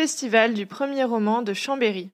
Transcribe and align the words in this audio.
Festival 0.00 0.54
du 0.54 0.64
premier 0.64 1.04
roman 1.04 1.42
de 1.42 1.52
Chambéry. 1.52 2.10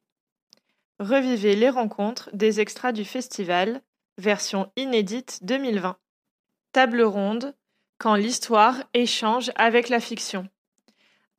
Revivez 0.99 1.55
les 1.55 1.71
rencontres 1.71 2.29
des 2.33 2.59
extras 2.59 2.91
du 2.91 3.05
festival, 3.05 3.81
version 4.19 4.73
inédite 4.75 5.39
2020. 5.43 5.97
Table 6.73 7.03
ronde, 7.03 7.55
quand 7.99 8.17
l'histoire 8.17 8.83
échange 8.93 9.53
avec 9.55 9.89
la 9.89 10.01
fiction. 10.01 10.49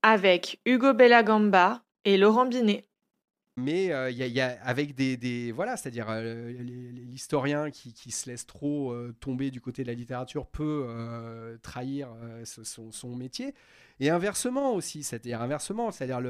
Avec 0.03 0.61
Hugo 0.65 0.93
Bellagamba 0.93 1.83
et 2.05 2.15
Laurent 2.17 2.45
Binet 2.45 2.85
mais 3.59 3.85
il 4.11 4.15
y, 4.15 4.39
a 4.39 4.57
avec 4.61 4.93
des, 4.93 5.51
voilà, 5.51 5.77
c'est-à-dire 5.77 6.11
l'historien 6.21 7.71
qui, 7.71 8.11
se 8.11 8.29
laisse 8.29 8.45
trop 8.45 8.95
tomber 9.19 9.49
du 9.49 9.61
côté 9.61 9.81
de 9.81 9.87
la 9.87 9.95
littérature 9.95 10.45
peut 10.45 11.57
trahir 11.63 12.07
son, 12.43 13.15
métier. 13.15 13.55
Et 13.99 14.09
inversement 14.09 14.73
aussi, 14.73 15.03
c'est-à-dire 15.03 15.41
inversement, 15.41 15.91
c'est-à-dire 15.91 16.21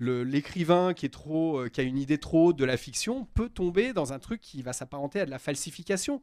l'écrivain 0.00 0.92
trop, 1.10 1.64
qui 1.72 1.80
a 1.80 1.84
une 1.84 1.98
idée 1.98 2.18
trop 2.18 2.52
de 2.52 2.64
la 2.64 2.76
fiction 2.76 3.26
peut 3.34 3.48
tomber 3.48 3.92
dans 3.92 4.12
un 4.12 4.18
truc 4.18 4.40
qui 4.40 4.62
va 4.62 4.72
s'apparenter 4.72 5.20
à 5.20 5.26
de 5.26 5.30
la 5.30 5.38
falsification. 5.38 6.20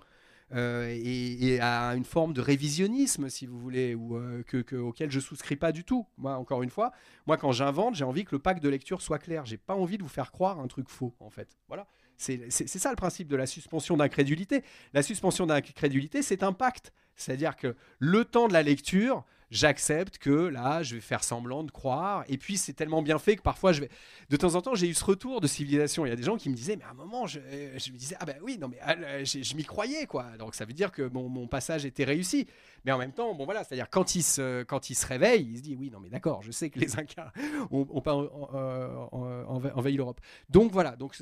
Euh, 0.53 0.95
et, 0.95 1.59
à 1.59 1.95
une 1.95 2.05
forme 2.05 2.33
de 2.33 2.41
révisionnisme, 2.41 3.29
si 3.29 3.47
vous 3.47 3.59
voulez, 3.59 3.95
ou 3.95 4.15
euh, 4.15 4.43
que, 4.43 4.75
auquel 4.75 5.09
je 5.09 5.19
souscris 5.19 5.55
pas 5.55 5.71
du 5.71 5.83
tout. 5.83 6.05
Moi, 6.17 6.35
encore 6.35 6.61
une 6.61 6.69
fois, 6.69 6.91
moi, 7.25 7.37
quand 7.37 7.51
j'invente, 7.51 7.95
j'ai 7.95 8.03
envie 8.03 8.25
que 8.25 8.35
le 8.35 8.39
pack 8.39 8.59
de 8.59 8.69
lecture 8.69 9.01
soit 9.01 9.17
clair. 9.17 9.45
J'ai 9.45 9.57
pas 9.57 9.75
envie 9.75 9.97
de 9.97 10.03
vous 10.03 10.09
faire 10.09 10.31
croire 10.31 10.59
un 10.59 10.67
truc 10.67 10.89
faux, 10.89 11.15
en 11.19 11.29
fait. 11.29 11.57
Voilà. 11.67 11.87
C'est 12.17 12.49
ça 12.49 12.91
le 12.91 12.95
principe 12.95 13.27
de 13.27 13.35
la 13.35 13.45
suspension 13.45 13.97
d'incrédulité. 13.97 14.63
La 14.93 15.03
suspension 15.03 15.45
d'incrédulité, 15.45 16.21
c'est 16.21 16.43
un 16.43 16.53
pacte. 16.53 16.93
C'est-à-dire 17.15 17.57
que 17.57 17.75
le 17.99 18.23
temps 18.23 18.47
de 18.47 18.53
la 18.53 18.63
lecture, 18.63 19.25
j'accepte 19.55 20.17
que 20.17 20.29
là, 20.29 20.83
je 20.83 20.95
vais 20.95 21.01
faire 21.01 21.23
semblant 21.23 21.63
de 21.63 21.71
croire. 21.71 22.25
Et 22.27 22.37
puis, 22.37 22.57
c'est 22.57 22.73
tellement 22.73 23.01
bien 23.01 23.17
fait 23.17 23.37
que 23.37 23.41
parfois, 23.41 23.71
je 23.71 23.81
vais. 23.81 23.89
De 24.29 24.37
temps 24.37 24.55
en 24.55 24.61
temps, 24.61 24.75
j'ai 24.75 24.87
eu 24.87 24.93
ce 24.93 25.05
retour 25.05 25.39
de 25.41 25.47
civilisation. 25.47 26.05
Il 26.05 26.09
y 26.09 26.11
a 26.11 26.15
des 26.15 26.23
gens 26.23 26.35
qui 26.35 26.49
me 26.49 26.55
disaient, 26.55 26.75
mais 26.75 26.83
à 26.83 26.91
un 26.91 26.93
moment, 26.93 27.25
je, 27.25 27.39
me 27.39 27.97
disais, 27.97 28.15
ah 28.19 28.25
ben 28.25 28.35
oui, 28.43 28.57
non, 28.59 28.67
mais 28.67 28.79
ah, 28.81 29.23
je, 29.23 29.55
m'y 29.55 29.63
croyais, 29.63 30.05
quoi. 30.05 30.25
Donc, 30.37 30.55
ça 30.55 30.65
veut 30.65 30.73
dire 30.73 30.91
que 30.91 31.03
mon, 31.03 31.29
mon, 31.29 31.47
passage 31.47 31.85
était 31.85 32.03
réussi. 32.03 32.47
Mais 32.83 32.91
en 32.91 32.97
même 32.97 33.13
temps, 33.13 33.33
bon, 33.33 33.45
voilà, 33.45 33.63
c'est-à-dire, 33.63 33.89
quand 33.89 34.15
il, 34.15 34.23
se, 34.23 34.63
quand 34.63 34.89
il 34.89 34.95
se 34.95 35.07
réveille, 35.07 35.47
il 35.51 35.57
se 35.57 35.61
dit, 35.61 35.75
oui, 35.75 35.89
non, 35.89 35.99
mais 35.99 36.09
d'accord, 36.09 36.41
je 36.43 36.51
sais 36.51 36.69
que 36.69 36.79
les 36.79 36.99
Incas 36.99 37.31
ont, 37.71 38.01
pas 38.01 38.13
envahi 38.13 39.95
l'Europe. 39.95 40.19
Donc, 40.49 40.71
voilà. 40.71 40.95
Donc, 40.95 41.15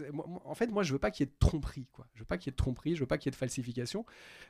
en 0.46 0.56
fait, 0.56 0.68
moi, 0.68 0.84
je 0.84 0.94
veux 0.94 1.00
pas 1.00 1.12
qu'il 1.12 1.26
y 1.26 1.30
ait 1.30 1.32
de 1.32 1.40
tromperie, 1.40 1.88
quoi. 1.94 2.08
Je 2.16 2.20
veux 2.20 2.26
pas 2.26 2.38
qu'il 2.38 2.48
y 2.48 2.52
ait 2.52 2.56
de 2.56 2.58
tromperie, 2.58 2.96
je 2.96 3.02
veux 3.02 3.06
pas 3.06 3.18
qu'il 3.18 3.28
y 3.28 3.32
ait 3.32 3.32
de 3.32 3.38
falsification. 3.38 4.06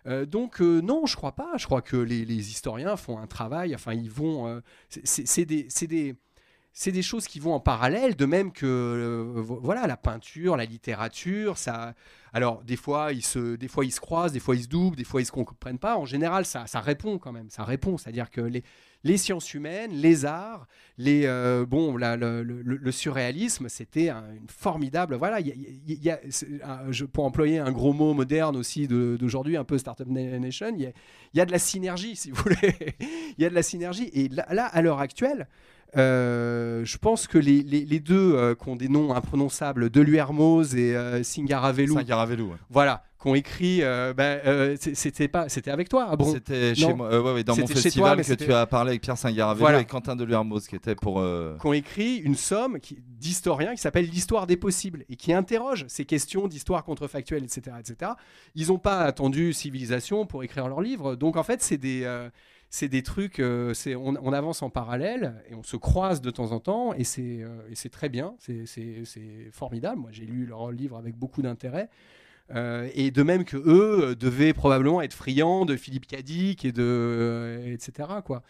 Euh, 0.07 0.25
donc, 0.25 0.61
euh, 0.61 0.79
non, 0.81 1.05
je 1.05 1.15
crois 1.15 1.33
pas. 1.33 1.53
Je 1.57 1.65
crois 1.65 1.81
que 1.81 1.97
les 1.97 2.49
historiens 2.49 2.95
font 2.97 3.19
un 3.19 3.27
travail 3.27 3.72
Enfin, 3.75 3.93
ils 3.93 4.09
vont. 4.09 4.47
Euh, 4.47 4.61
c'est 5.03 5.45
des, 5.45 5.67
des 5.87 6.15
c'est 6.75 6.91
des 6.91 7.03
choses 7.03 7.27
qui 7.27 7.39
vont 7.39 7.53
en 7.53 7.59
parallèle, 7.59 8.15
de 8.15 8.25
même 8.25 8.51
que 8.51 8.65
euh, 8.65 9.41
voilà 9.45 9.85
la 9.85 9.95
peinture, 9.95 10.57
la 10.57 10.65
littérature, 10.65 11.59
ça. 11.59 11.93
Alors 12.35 12.63
des 12.63 12.77
fois 12.77 13.13
ils 13.13 13.23
se, 13.23 13.55
des 13.55 13.67
fois 13.67 13.85
ils 13.85 13.91
se 13.91 13.99
croisent, 13.99 14.33
des 14.33 14.39
fois 14.39 14.55
ils 14.55 14.63
se 14.63 14.67
doublent, 14.67 14.95
des 14.95 15.03
fois 15.03 15.21
ils 15.21 15.25
se 15.25 15.31
comprennent 15.31 15.77
pas. 15.77 15.97
En 15.97 16.05
général, 16.05 16.45
ça, 16.45 16.65
ça 16.65 16.79
répond 16.79 17.19
quand 17.19 17.31
même, 17.31 17.51
ça 17.51 17.63
répond. 17.63 17.99
C'est-à-dire 17.99 18.31
que 18.31 18.41
les, 19.03 19.17
sciences 19.17 19.53
humaines, 19.53 19.91
les 19.91 20.25
arts, 20.25 20.65
les 20.97 21.27
euh, 21.27 21.63
bon, 21.63 21.95
le, 21.95 22.91
surréalisme, 22.91 23.69
c'était 23.69 24.09
une 24.09 24.47
formidable. 24.47 25.13
Voilà, 25.13 25.41
il 25.41 25.53
y, 25.85 26.09
a, 26.09 26.19
je, 26.89 27.05
pour 27.05 27.25
employer 27.25 27.59
un 27.59 27.71
gros 27.71 27.93
mot 27.93 28.15
moderne 28.15 28.57
aussi 28.57 28.87
d'aujourd'hui, 28.87 29.57
un 29.57 29.63
peu 29.63 29.77
Startup 29.77 30.07
Nation, 30.07 30.73
il 30.75 30.91
y, 31.35 31.39
a, 31.39 31.45
de 31.45 31.51
la 31.51 31.59
synergie, 31.59 32.15
si 32.15 32.31
vous 32.31 32.41
voulez. 32.41 32.95
Il 33.37 33.43
y 33.43 33.45
a 33.45 33.49
de 33.51 33.55
la 33.55 33.63
synergie. 33.63 34.09
Et 34.13 34.27
là 34.29 34.65
à 34.65 34.81
l'heure 34.81 34.99
actuelle, 34.99 35.47
euh, 35.95 36.83
je 36.85 36.97
pense 36.97 37.27
que 37.27 37.37
les, 37.37 37.61
les, 37.61 37.99
deux 37.99 38.33
euh, 38.35 38.55
qui 38.55 38.69
ont 38.69 38.75
des 38.75 38.89
noms 38.89 39.13
imprononçables, 39.13 39.89
Delu 39.89 40.15
Hermoz 40.15 40.75
et 40.75 40.95
euh, 40.95 41.21
Singaravelou, 41.23 41.99
voilà, 42.69 43.03
qui 43.21 43.27
ont 43.27 43.35
écrit, 43.35 43.81
ben, 44.15 44.75
c'était 44.77 45.27
pas, 45.27 45.49
c'était 45.49 45.71
avec 45.71 45.89
toi, 45.89 46.07
ah 46.09 46.15
bon? 46.15 46.31
C'était 46.31 46.73
chez 46.73 46.93
moi, 46.93 47.33
ouais, 47.33 47.43
dans 47.43 47.55
mon 47.55 47.67
festival 47.67 48.23
que 48.23 48.33
tu 48.33 48.51
as 48.51 48.65
parlé 48.65 48.91
avec 48.91 49.01
Pierre 49.01 49.17
Singaravelou 49.17 49.79
et 49.79 49.85
Quentin 49.85 50.15
Delu 50.15 50.33
Hermoz, 50.33 50.67
qui 50.67 50.75
était 50.75 50.95
pour. 50.95 51.23
Qui 51.59 51.67
ont 51.67 51.73
écrit 51.73 52.17
une 52.17 52.35
somme 52.35 52.79
d'historiens 53.19 53.75
qui 53.75 53.81
s'appelle 53.81 54.09
l'histoire 54.09 54.47
des 54.47 54.57
possibles 54.57 55.05
et 55.09 55.15
qui 55.15 55.31
interroge 55.31 55.85
ces 55.87 56.05
questions 56.05 56.47
d'histoire 56.47 56.83
contrefactuelle, 56.83 57.43
etc., 57.43 57.77
etc. 57.79 58.11
Ils 58.55 58.67
n'ont 58.67 58.79
pas 58.79 59.01
attendu 59.01 59.53
civilisation 59.53 60.25
pour 60.25 60.43
écrire 60.43 60.67
leur 60.67 60.81
livre, 60.81 61.15
donc 61.15 61.37
en 61.37 61.43
fait, 61.43 61.61
c'est 61.61 61.77
des 61.77 62.03
c'est 62.73 62.87
des 62.87 63.03
trucs, 63.03 63.39
euh, 63.39 63.71
on, 63.97 64.33
avance 64.33 64.63
en 64.63 64.71
parallèle 64.71 65.35
et 65.47 65.53
on 65.53 65.61
se 65.61 65.77
croise 65.77 66.21
de 66.21 66.31
temps 66.31 66.53
en 66.53 66.59
temps 66.59 66.95
et 66.95 67.03
c'est 67.03 67.43
euh, 67.43 67.89
très 67.91 68.09
bien, 68.09 68.33
c'est 68.39 69.51
formidable. 69.51 70.01
Moi, 70.01 70.09
j'ai 70.11 70.25
lu 70.25 70.47
leur 70.47 70.71
livre 70.71 70.97
avec 70.97 71.15
beaucoup 71.15 71.43
d'intérêt. 71.43 71.87
Euh, 72.55 72.89
et 72.95 73.11
de 73.11 73.21
même 73.21 73.45
que 73.45 73.57
eux 73.57 74.15
devaient 74.15 74.53
probablement 74.53 75.03
être 75.03 75.13
friands 75.13 75.65
de 75.65 75.75
Philippe 75.75 76.07
Cadic 76.07 76.65
et 76.65 76.71
de 76.71 77.61
etc 77.67 78.09
quoi. 78.25 78.41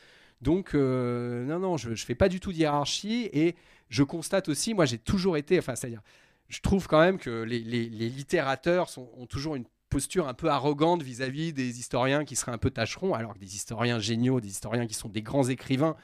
Donc 0.42 0.74
non 0.74 1.60
non, 1.60 1.76
je, 1.76 1.94
je 1.94 2.06
fais 2.06 2.16
pas 2.16 2.30
du 2.30 2.40
tout 2.40 2.54
d'hiérarchie 2.54 3.30
et 3.34 3.56
je 3.90 4.04
constate 4.04 4.48
aussi, 4.48 4.74
moi 4.74 4.86
j'ai 4.86 4.98
toujours 5.00 5.36
été, 5.36 5.60
enfin 5.60 5.76
c'est-à-dire, 5.76 6.02
je 6.48 6.62
trouve 6.62 6.88
quand 6.88 7.02
même 7.02 7.18
que 7.18 7.44
les, 7.44 7.60
littérateurs 7.60 8.90
ont 8.98 9.26
toujours 9.26 9.56
une 9.56 9.66
posture 9.94 10.28
un 10.28 10.34
peu 10.34 10.50
arrogante 10.50 11.04
vis-à-vis 11.04 11.54
des 11.54 11.80
historiens 11.80 12.26
qui 12.26 12.36
seraient 12.36 12.52
un 12.52 12.58
peu 12.58 12.72
tâcherons, 12.72 13.14
alors 13.14 13.36
que 13.36 13.40
des 13.40 13.56
historiens 13.56 14.00
géniaux, 14.00 14.42
des 14.42 14.50
historiens 14.50 14.88
qui 14.88 14.96
sont 14.96 15.08
des 15.08 15.22
grands 15.22 15.48
écrivains, 15.48 15.96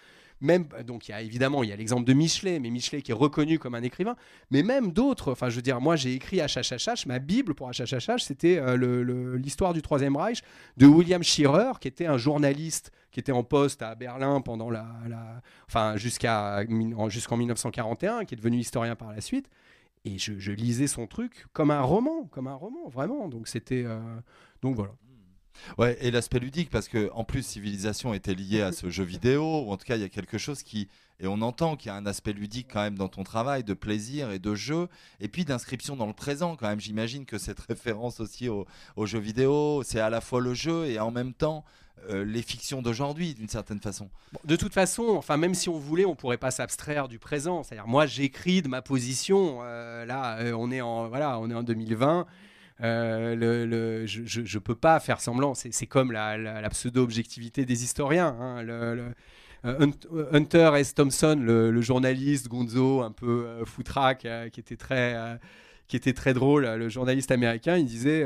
même 0.41 0.67
donc 0.85 1.07
il 1.07 1.11
y 1.11 1.13
a 1.13 1.21
évidemment 1.21 1.63
il 1.63 1.69
y 1.69 1.73
a 1.73 1.75
l'exemple 1.75 2.05
de 2.05 2.13
Michelet, 2.13 2.59
mais 2.59 2.69
Michelet 2.69 3.01
qui 3.01 3.11
est 3.11 3.15
reconnu 3.15 3.59
comme 3.59 3.75
un 3.75 3.81
écrivain, 3.81 4.15
mais 4.51 4.63
même 4.63 4.91
d'autres. 4.91 5.31
Enfin, 5.31 5.49
je 5.49 5.55
veux 5.55 5.61
dire, 5.61 5.81
moi 5.81 5.95
j'ai 5.95 6.13
écrit 6.13 6.37
HHHH, 6.37 7.07
ma 7.07 7.19
bible 7.19 7.55
pour 7.55 7.69
HHHH, 7.69 8.19
c'était 8.19 8.57
euh, 8.57 9.37
l'histoire 9.37 9.73
du 9.73 9.81
Troisième 9.81 10.15
Reich 10.15 10.41
de 10.77 10.85
William 10.85 11.23
Scherer, 11.23 11.79
qui 11.81 11.87
était 11.87 12.05
un 12.05 12.17
journaliste 12.17 12.91
qui 13.11 13.19
était 13.19 13.31
en 13.31 13.43
poste 13.43 13.81
à 13.81 13.95
Berlin 13.95 14.39
pendant 14.39 14.69
la, 14.69 14.85
la 15.09 15.41
enfin 15.67 15.97
jusqu'à 15.97 16.63
jusqu'en 17.09 17.37
1941, 17.37 18.25
qui 18.25 18.35
est 18.35 18.37
devenu 18.37 18.57
historien 18.57 18.95
par 18.95 19.11
la 19.11 19.19
suite 19.19 19.49
et 20.05 20.17
je, 20.17 20.51
lisais 20.51 20.87
son 20.87 21.07
truc 21.07 21.45
comme 21.53 21.71
un 21.71 21.81
roman, 21.81 22.25
comme 22.25 22.47
un 22.47 22.55
roman, 22.55 22.87
vraiment. 22.87 23.27
Donc 23.27 23.47
c'était, 23.47 23.83
euh, 23.85 23.99
donc 24.61 24.75
voilà. 24.75 24.93
Ouais, 25.77 25.97
et 25.99 26.09
l'aspect 26.11 26.39
ludique, 26.39 26.69
parce 26.69 26.87
que 26.87 27.09
en 27.13 27.23
plus, 27.23 27.45
Civilisation 27.45 28.13
était 28.13 28.33
lié 28.33 28.61
à 28.61 28.71
ce 28.71 28.89
jeu 28.89 29.03
vidéo, 29.03 29.65
ou 29.65 29.71
en 29.71 29.77
tout 29.77 29.85
cas, 29.85 29.95
il 29.95 30.01
y 30.01 30.05
a 30.05 30.09
quelque 30.09 30.37
chose 30.37 30.63
qui. 30.63 30.87
Et 31.19 31.27
on 31.27 31.41
entend 31.41 31.75
qu'il 31.75 31.89
y 31.89 31.91
a 31.91 31.95
un 31.95 32.05
aspect 32.05 32.31
ludique 32.31 32.69
quand 32.71 32.79
même 32.79 32.97
dans 32.97 33.09
ton 33.09 33.23
travail, 33.23 33.65
de 33.65 33.73
plaisir 33.73 34.31
et 34.31 34.39
de 34.39 34.55
jeu, 34.55 34.87
et 35.19 35.27
puis 35.27 35.43
d'inscription 35.43 35.97
dans 35.97 36.07
le 36.07 36.13
présent 36.13 36.55
quand 36.55 36.69
même. 36.69 36.79
J'imagine 36.79 37.25
que 37.25 37.37
cette 37.37 37.59
référence 37.67 38.21
aussi 38.21 38.47
au, 38.47 38.65
au 38.95 39.05
jeu 39.05 39.19
vidéo, 39.19 39.83
c'est 39.83 39.99
à 39.99 40.09
la 40.09 40.21
fois 40.21 40.39
le 40.39 40.53
jeu 40.53 40.85
et 40.85 40.97
en 40.97 41.11
même 41.11 41.33
temps 41.33 41.65
euh, 42.09 42.23
les 42.25 42.41
fictions 42.41 42.81
d'aujourd'hui, 42.81 43.33
d'une 43.33 43.49
certaine 43.49 43.79
façon. 43.79 44.09
de 44.45 44.55
toute 44.55 44.73
façon, 44.73 45.15
enfin, 45.17 45.37
même 45.37 45.53
si 45.53 45.69
on 45.69 45.77
voulait, 45.77 46.05
on 46.05 46.15
pourrait 46.15 46.37
pas 46.37 46.51
s'abstraire 46.51 47.07
du 47.07 47.19
présent. 47.19 47.63
C'est-à-dire, 47.63 47.87
moi, 47.87 48.05
j'écris 48.05 48.61
de 48.61 48.67
ma 48.67 48.81
position. 48.81 49.59
Euh, 49.63 50.05
là, 50.05 50.37
euh, 50.39 50.53
on 50.53 50.71
est 50.71 50.81
en 50.81 51.07
voilà, 51.07 51.39
on 51.39 51.49
est 51.49 51.53
en 51.53 51.63
2020. 51.63 52.25
le, 52.79 54.05
je 54.05 54.39
ne 54.41 54.59
peux 54.59 54.75
pas 54.75 54.99
faire 54.99 55.21
semblant. 55.21 55.53
C'est 55.53 55.87
comme 55.87 56.11
la, 56.11 56.69
pseudo-objectivité 56.69 57.65
des 57.65 57.83
historiens. 57.83 58.35
Hein. 58.39 59.13
Hunter 59.63 60.71
S. 60.77 60.95
Thompson, 60.95 61.37
le, 61.41 61.81
journaliste 61.81 62.47
Gonzo, 62.47 63.01
un 63.01 63.11
peu 63.11 63.63
foutraque, 63.65 64.25
qui 64.51 64.59
était 64.59 64.77
très, 64.77 65.37
qui 65.87 65.95
était 65.97 66.13
très 66.13 66.33
drôle, 66.33 66.65
le 66.65 66.89
journaliste 66.89 67.31
américain, 67.31 67.77
il 67.77 67.85
disait 67.85 68.23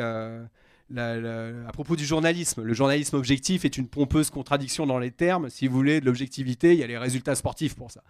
à 0.95 1.71
propos 1.71 1.95
du 1.95 2.05
journalisme, 2.05 2.61
le 2.61 2.73
journalisme 2.73 3.15
objectif 3.15 3.65
est 3.65 3.77
une 3.77 3.87
pompeuse 3.87 4.29
contradiction 4.29 4.85
dans 4.85 4.99
les 4.99 5.11
termes. 5.11 5.49
Si 5.49 5.67
vous 5.67 5.75
voulez 5.75 5.99
de 5.99 6.05
l'objectivité, 6.05 6.73
il 6.73 6.79
y 6.79 6.83
a 6.83 6.87
les 6.87 6.97
résultats 6.97 7.35
sportifs 7.35 7.75
pour 7.75 7.91
ça. 7.91 8.03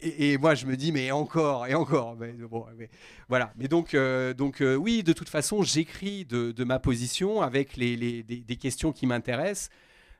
Et, 0.00 0.38
moi, 0.38 0.54
je 0.54 0.66
me 0.66 0.76
dis, 0.76 0.92
mais 0.92 1.10
encore, 1.10 1.66
et 1.66 1.74
encore. 1.74 2.16
Mais, 2.16 2.34
voilà. 3.28 3.52
Mais 3.56 3.66
donc, 3.66 3.94
euh, 3.94 4.32
donc 4.32 4.60
euh, 4.60 4.76
oui, 4.76 5.02
de 5.02 5.12
toute 5.12 5.28
façon, 5.28 5.62
j'écris 5.62 6.24
de, 6.24 6.64
ma 6.64 6.78
position 6.78 7.42
avec 7.42 7.76
des, 7.76 8.58
questions 8.60 8.92
qui 8.92 9.06
m'intéressent, 9.06 9.70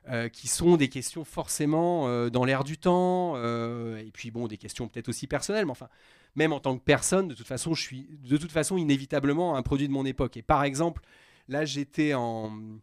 euh, 0.09 0.27
qui 0.27 0.47
sont 0.47 0.75
des 0.75 0.89
questions 0.89 1.23
forcément 1.23 2.29
dans 2.29 2.43
l'air 2.43 2.63
du 2.65 2.77
temps, 2.77 3.37
et 3.37 4.11
puis 4.13 4.31
bon, 4.31 4.47
des 4.47 4.57
questions 4.57 4.87
peut-être 4.89 5.07
aussi 5.07 5.27
personnelles, 5.27 5.65
mais 5.65 5.71
enfin, 5.71 5.87
même 6.35 6.51
en 6.51 6.59
tant 6.59 6.77
que 6.77 6.83
personne, 6.83 7.29
de 7.29 7.33
toute 7.33 7.47
façon, 7.47 7.73
je 7.73 7.81
suis 7.81 8.19
de 8.23 8.37
toute 8.37 8.51
façon 8.51 8.77
inévitablement 8.77 9.55
un 9.55 9.61
produit 9.61 9.87
de 9.87 9.93
mon 9.93 10.05
époque. 10.05 10.35
Et 10.35 10.41
par 10.41 10.63
exemple, 10.65 11.01
Là, 11.49 11.65
j'étais 11.65 12.13
en, 12.13 12.79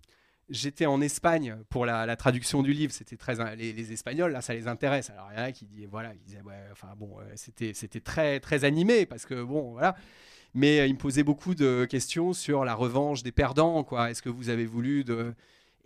j'étais 0.49 0.87
en 0.87 1.01
Espagne 1.01 1.57
pour 1.69 1.87
la, 1.87 2.17
traduction 2.17 2.63
du 2.63 2.73
livre. 2.73 2.93
C'était 2.93 3.17
très 3.17 3.57
les, 3.57 3.93
Espagnols 3.93 4.33
là, 4.33 4.43
ça 4.43 4.55
les 4.55 4.69
intéresse. 4.69 5.11
Alors 5.11 5.29
il 5.33 5.39
y 5.39 5.41
en 5.41 5.45
a 5.45 5.53
qui 5.53 5.67
disent 5.67 5.89
voilà, 5.91 6.13
disaient 6.25 6.43
enfin 6.73 6.89
bon, 6.97 7.19
euh, 7.21 7.25
c'était 7.37 7.73
c'était 7.75 8.01
très 8.01 8.41
très 8.41 8.65
animé 8.65 9.07
parce 9.07 9.25
que 9.25 9.43
bon 9.43 9.73
voilà. 9.73 9.97
Mais 10.55 10.81
euh, 10.81 10.87
il 10.87 10.95
me 10.95 10.99
posait 10.99 11.23
beaucoup 11.23 11.55
de 11.55 11.87
questions 11.89 12.33
sur 12.33 12.65
la 12.65 12.75
revanche 12.75 13.23
des 13.23 13.33
perdants 13.33 13.85
quoi. 13.85 14.11
Est-ce 14.11 14.23
que 14.23 14.29
vous 14.29 14.49
avez 14.49 14.67
voulu 14.67 15.05
de 15.05 15.35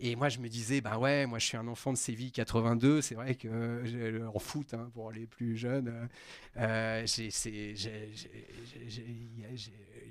Et 0.03 0.15
moi, 0.15 0.29
je 0.29 0.39
me 0.39 0.49
disais, 0.49 0.81
ben 0.81 0.97
ouais, 0.97 1.27
moi, 1.27 1.37
je 1.37 1.45
suis 1.45 1.57
un 1.57 1.67
enfant 1.67 1.93
de 1.93 1.97
Séville 1.97 2.31
82. 2.31 3.01
C'est 3.01 3.13
vrai 3.13 3.35
que 3.35 4.25
en 4.25 4.39
foot, 4.39 4.73
hein, 4.73 4.89
pour 4.95 5.11
les 5.11 5.27
plus 5.27 5.55
jeunes, 5.55 6.09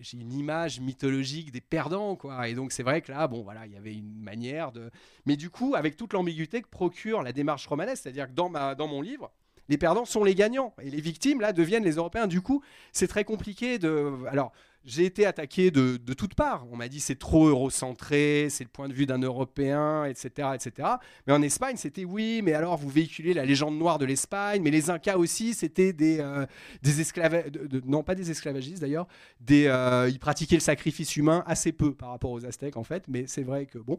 j'ai 0.01 0.19
une 0.19 0.33
image 0.33 0.79
mythologique 0.79 1.51
des 1.51 1.61
perdants, 1.61 2.15
quoi. 2.15 2.49
Et 2.49 2.55
donc, 2.55 2.71
c'est 2.71 2.85
vrai 2.85 3.03
que 3.03 3.11
là, 3.11 3.27
bon, 3.27 3.43
voilà, 3.43 3.67
il 3.67 3.73
y 3.73 3.77
avait 3.77 3.95
une 3.95 4.21
manière 4.21 4.71
de. 4.71 4.93
Mais 5.27 5.37
du 5.37 5.51
coup, 5.51 5.75
avec 5.75 5.97
toute 5.97 6.13
l'ambiguïté 6.13 6.63
que 6.63 6.69
procure 6.69 7.25
la 7.25 7.33
démarche 7.33 7.67
romanesque, 7.67 8.05
c'est-à-dire 8.05 8.29
que 8.29 8.33
dans, 8.33 8.49
ma, 8.49 8.77
dans 8.77 8.87
mon 8.87 9.03
livre, 9.03 9.33
les 9.69 9.77
perdants 9.77 10.05
sont 10.05 10.23
les 10.23 10.37
gagnants 10.37 10.73
et 10.81 10.89
les 10.89 11.01
victimes 11.01 11.41
là 11.41 11.53
deviennent 11.53 11.85
les 11.85 11.97
Européens. 11.97 12.29
Du 12.29 12.43
coup, 12.43 12.63
c'est 12.93 13.09
très 13.09 13.25
compliqué 13.25 13.81
de. 13.81 14.13
Alors, 14.29 14.53
j'ai 14.85 15.05
été 15.05 15.27
attaqué 15.27 15.71
de, 15.71 15.97
de 15.97 16.13
toutes 16.15 16.35
parts. 16.35 16.67
On 16.71 16.77
m'a 16.77 16.89
dit 16.89 17.01
c'est 17.01 17.19
trop 17.19 17.49
eurocentré, 17.49 18.49
c'est 18.51 18.65
le 18.65 18.71
point 18.71 18.89
de 18.89 18.95
vue 18.95 19.07
d'un 19.07 19.19
Européen, 19.19 20.05
etc., 20.05 20.49
etc. 20.55 20.89
Mais 21.27 21.33
en 21.33 21.43
Espagne, 21.43 21.77
c'était 21.77 22.05
oui, 22.05 22.41
mais 22.43 22.55
alors 22.55 22.77
vous 22.77 22.89
véhiculez 22.89 23.35
la 23.35 23.45
légende 23.45 23.79
noire 23.79 23.99
de 23.99 24.05
l'Espagne, 24.05 24.63
mais 24.63 24.71
les 24.71 24.91
Incas 24.91 25.17
aussi, 25.17 25.55
c'était 25.55 25.93
des, 25.93 26.19
euh, 26.21 26.47
des 26.83 27.01
esclaves, 27.01 27.51
non 27.85 28.03
pas 28.03 28.15
des 28.15 28.31
esclavagistes 28.31 28.81
d'ailleurs, 28.81 29.07
euh, 29.51 30.09
ils 30.11 30.19
pratiquaient 30.19 30.57
le 30.57 30.61
sacrifice 30.61 31.17
humain 31.17 31.45
assez 31.47 31.73
peu 31.73 31.95
par 31.95 32.11
rapport 32.11 32.31
aux 32.31 32.47
Aztèques 32.47 32.77
en 32.77 32.85
fait, 32.85 33.05
mais 33.09 33.25
c'est 33.27 33.43
vrai 33.43 33.67
que 33.67 33.79
bon, 33.79 33.99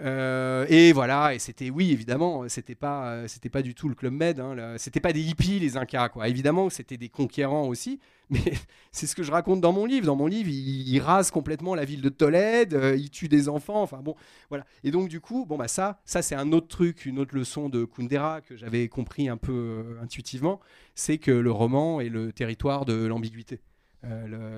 euh, 0.00 0.64
et 0.68 0.92
voilà, 0.92 1.34
et 1.34 1.38
c'était, 1.38 1.68
oui, 1.68 1.92
évidemment, 1.92 2.48
c'était 2.48 2.74
pas, 2.74 3.10
euh, 3.10 3.28
c'était 3.28 3.50
pas 3.50 3.60
du 3.60 3.74
tout 3.74 3.88
le 3.88 3.94
Club 3.94 4.14
Med, 4.14 4.40
hein, 4.40 4.74
c'était 4.78 5.00
pas 5.00 5.12
des 5.12 5.20
hippies 5.20 5.58
les 5.58 5.76
Incas, 5.76 6.08
quoi. 6.08 6.28
Évidemment, 6.28 6.70
c'était 6.70 6.96
des 6.96 7.10
conquérants 7.10 7.66
aussi, 7.66 8.00
mais 8.30 8.40
c'est 8.92 9.06
ce 9.06 9.14
que 9.14 9.22
je 9.22 9.30
raconte 9.30 9.60
dans 9.60 9.72
mon 9.72 9.84
livre. 9.84 10.06
Dans 10.06 10.16
mon 10.16 10.26
livre, 10.26 10.48
ils, 10.48 10.98
rasent 11.00 11.30
complètement 11.30 11.74
la 11.74 11.84
ville 11.84 12.00
de 12.00 12.08
Tolède, 12.08 12.74
euh, 12.74 12.96
ils 12.96 13.10
tuent 13.10 13.28
des 13.28 13.48
enfants, 13.48 13.82
enfin 13.82 13.98
bon, 13.98 14.14
voilà. 14.48 14.64
Et 14.84 14.90
donc, 14.90 15.08
du 15.08 15.20
coup, 15.20 15.44
bon, 15.44 15.58
bah 15.58 15.68
ça, 15.68 16.00
ça 16.06 16.22
c'est 16.22 16.34
un 16.34 16.52
autre 16.52 16.68
truc, 16.68 17.04
une 17.04 17.18
autre 17.18 17.34
leçon 17.34 17.68
de 17.68 17.84
Kundera 17.84 18.40
que 18.40 18.56
j'avais 18.56 18.88
compris 18.88 19.28
un 19.28 19.36
peu 19.36 19.98
intuitivement, 20.02 20.60
c'est 20.94 21.18
que 21.18 21.30
le 21.30 21.50
roman 21.50 22.00
est 22.00 22.08
le 22.08 22.32
territoire 22.32 22.86
de 22.86 23.04
l'ambiguïté. 23.06 23.60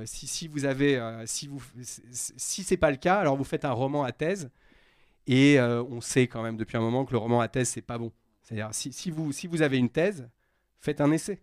si, 0.04 0.28
si, 0.28 0.46
vous 0.46 0.66
avez, 0.66 1.00
si 1.26 1.48
vous, 1.48 1.60
si 1.82 2.62
c'est 2.62 2.76
pas 2.76 2.92
le 2.92 2.96
cas, 2.96 3.16
alors 3.16 3.36
vous 3.36 3.44
faites 3.44 3.64
un 3.64 3.72
roman 3.72 4.04
à 4.04 4.12
thèse 4.12 4.50
et 5.26 5.58
euh, 5.58 5.82
on 5.84 6.00
sait 6.00 6.26
quand 6.26 6.42
même 6.42 6.56
depuis 6.56 6.76
un 6.76 6.80
moment 6.80 7.04
que 7.04 7.12
le 7.12 7.18
roman 7.18 7.40
à 7.40 7.48
thèse, 7.48 7.68
c'est 7.68 7.82
pas 7.82 7.98
bon. 7.98 8.12
C'est-à-dire, 8.42 8.68
si, 8.72 9.10
vous, 9.10 9.32
si 9.32 9.46
vous 9.46 9.62
avez 9.62 9.78
une 9.78 9.88
thèse, 9.88 10.28
faites 10.80 11.00
un 11.00 11.12
essai. 11.12 11.42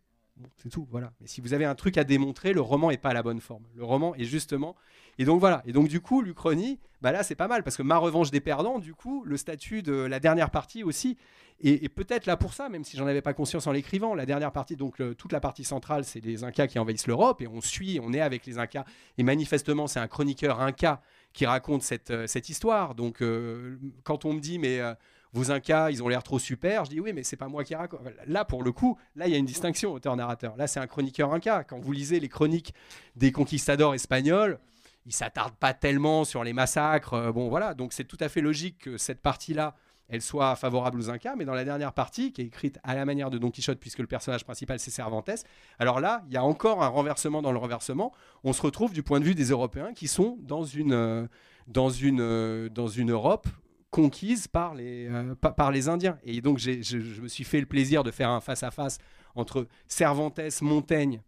c'est 0.58 0.70
tout, 0.70 0.88
voilà. 0.92 1.14
Mais 1.22 1.28
si 1.28 1.40
vous 1.42 1.54
avez 1.54 1.66
un 1.66 1.76
truc 1.76 1.98
à 1.98 2.04
démontrer, 2.04 2.54
le 2.54 2.62
roman 2.62 2.90
n'est 2.90 2.98
pas 2.98 3.10
à 3.10 3.14
la 3.14 3.24
bonne 3.24 3.40
forme. 3.40 3.64
Le 3.76 3.84
roman 3.84 4.14
est 4.16 4.26
justement. 4.26 4.76
Et 5.18 5.26
donc 5.26 5.40
voilà. 5.40 5.64
Et 5.66 5.72
donc 5.72 5.88
du 5.88 6.02
coup, 6.02 6.22
l'Uchronie, 6.22 6.80
bah 7.02 7.14
là, 7.14 7.24
c'est 7.24 7.36
pas 7.36 7.48
mal 7.48 7.64
parce 7.64 7.78
que 7.78 7.84
ma 7.84 7.98
revanche 7.98 8.32
des 8.32 8.42
perdants, 8.42 8.80
du 8.80 8.94
coup, 8.94 9.24
le 9.26 9.38
statut 9.38 9.82
de 9.82 9.94
la 9.94 10.20
dernière 10.20 10.52
partie 10.52 10.84
aussi. 10.84 11.18
Et, 11.62 11.90
peut-être 11.90 12.26
là 12.26 12.38
pour 12.38 12.54
ça, 12.54 12.70
même 12.70 12.86
si 12.86 12.96
j'en 12.96 13.06
avais 13.06 13.22
pas 13.22 13.34
conscience 13.34 13.68
en 13.68 13.74
l'écrivant, 13.74 14.16
la 14.16 14.26
dernière 14.26 14.54
partie, 14.54 14.78
donc 14.78 15.02
toute 15.18 15.34
la 15.34 15.42
partie 15.42 15.66
centrale, 15.66 16.06
c'est 16.06 16.24
les 16.24 16.46
Incas 16.46 16.68
qui 16.68 16.80
envahissent 16.80 17.08
l'Europe 17.08 17.42
et 17.42 17.48
on 17.48 17.60
suit, 17.60 18.00
on 18.02 18.14
est 18.14 18.22
avec 18.22 18.46
les 18.46 18.60
Incas. 18.60 18.86
Et 19.18 19.24
manifestement, 19.24 19.88
c'est 19.88 20.00
un 20.00 20.08
chroniqueur 20.08 20.62
Inca 20.62 21.02
qui 21.34 21.46
raconte 21.46 21.84
cette, 21.84 22.12
euh, 22.12 22.28
cette 22.28 22.50
histoire. 22.50 22.96
Donc, 22.96 23.22
euh, 23.22 23.78
quand 24.04 24.26
on 24.26 24.34
me 24.34 24.40
dit, 24.40 24.60
mais 24.60 24.80
euh, 24.80 24.94
vos 25.34 25.52
Incas, 25.52 25.92
ils 25.92 26.02
ont 26.04 26.08
l'air 26.08 26.24
trop 26.24 26.40
super, 26.40 26.86
je 26.86 26.90
dis 26.90 27.00
oui, 27.00 27.14
mais 27.14 27.24
c'est 27.24 27.38
pas 27.38 27.48
moi 27.48 27.64
qui 27.64 27.76
raconte. 27.76 28.02
Là, 28.26 28.46
pour 28.46 28.64
le 28.64 28.72
coup, 28.72 28.98
là, 29.16 29.28
il 29.28 29.32
y 29.32 29.36
a 29.36 29.38
une 29.38 29.46
distinction, 29.46 29.94
auteur-narrateur. 29.94 30.56
Là, 30.58 30.68
c'est 30.68 30.80
un 30.80 30.88
chroniqueur 30.88 31.34
Inca. 31.34 31.64
Quand 31.64 31.80
vous 31.80 31.92
lisez 31.92 32.20
les 32.20 32.30
chroniques 32.30 32.74
des 33.16 33.32
conquistadors 33.32 33.94
espagnols, 33.94 34.60
ils 35.06 35.14
s'attardent 35.14 35.56
pas 35.56 35.74
tellement 35.74 36.26
sur 36.26 36.44
les 36.44 36.54
massacres. 36.54 37.32
bon, 37.32 37.48
voilà. 37.48 37.74
Donc, 37.74 37.94
c'est 37.94 38.04
tout 38.04 38.18
à 38.20 38.30
fait 38.30 38.42
logique 38.42 38.80
que 38.80 38.98
cette 38.98 39.22
partie-là 39.22 39.76
elle 40.10 40.22
soit 40.22 40.56
favorable 40.56 41.00
aux 41.00 41.10
Incas, 41.10 41.36
mais 41.38 41.46
dans 41.46 41.54
la 41.54 41.64
dernière 41.64 41.94
partie, 41.94 42.34
qui 42.34 42.42
est 42.42 42.46
écrite 42.46 42.80
à 42.84 42.96
la 42.96 43.06
manière 43.06 43.30
de 43.30 43.38
Don 43.38 43.52
Quichotte, 43.52 43.80
puisque 43.80 44.00
le 44.00 44.08
personnage 44.08 44.44
principal 44.44 44.80
c'est 44.80 44.92
Cervantes, 44.92 45.30
alors 45.78 46.00
là, 46.00 46.24
il 46.28 46.34
y 46.34 46.38
a 46.38 46.44
encore 46.44 46.84
un 46.84 46.88
renversement 46.88 47.42
dans 47.42 47.52
le 47.52 47.58
renversement. 47.58 48.12
On 48.44 48.54
se 48.54 48.62
retrouve 48.62 48.94
du 48.94 49.04
point 49.04 49.20
de 49.20 49.26
vue 49.26 49.36
des 49.36 49.50
Européens 49.50 49.94
qui 49.94 50.08
sont 50.08 50.38
dans 50.42 50.64
une, 50.64 50.94
euh, 50.94 51.28
dans 51.68 51.90
une, 51.90 52.22
euh, 52.22 52.70
dans 52.70 52.88
une 52.88 53.12
Europe 53.12 53.48
conquise 53.92 54.48
par 54.48 54.76
les, 54.76 55.08
euh, 55.08 55.36
par 55.36 55.72
les 55.72 55.90
Indiens. 55.90 56.18
Et 56.24 56.42
donc 56.42 56.58
je, 56.58 56.82
je, 56.82 57.22
me 57.22 57.28
suis 57.28 57.44
fait 57.44 57.60
le 57.60 57.66
plaisir 57.66 58.04
de 58.04 58.12
faire 58.12 58.30
un 58.30 58.40
face-à-face 58.40 58.98
entre 59.36 59.68
Cervantes, 59.88 60.40
Montaigne 60.62 61.22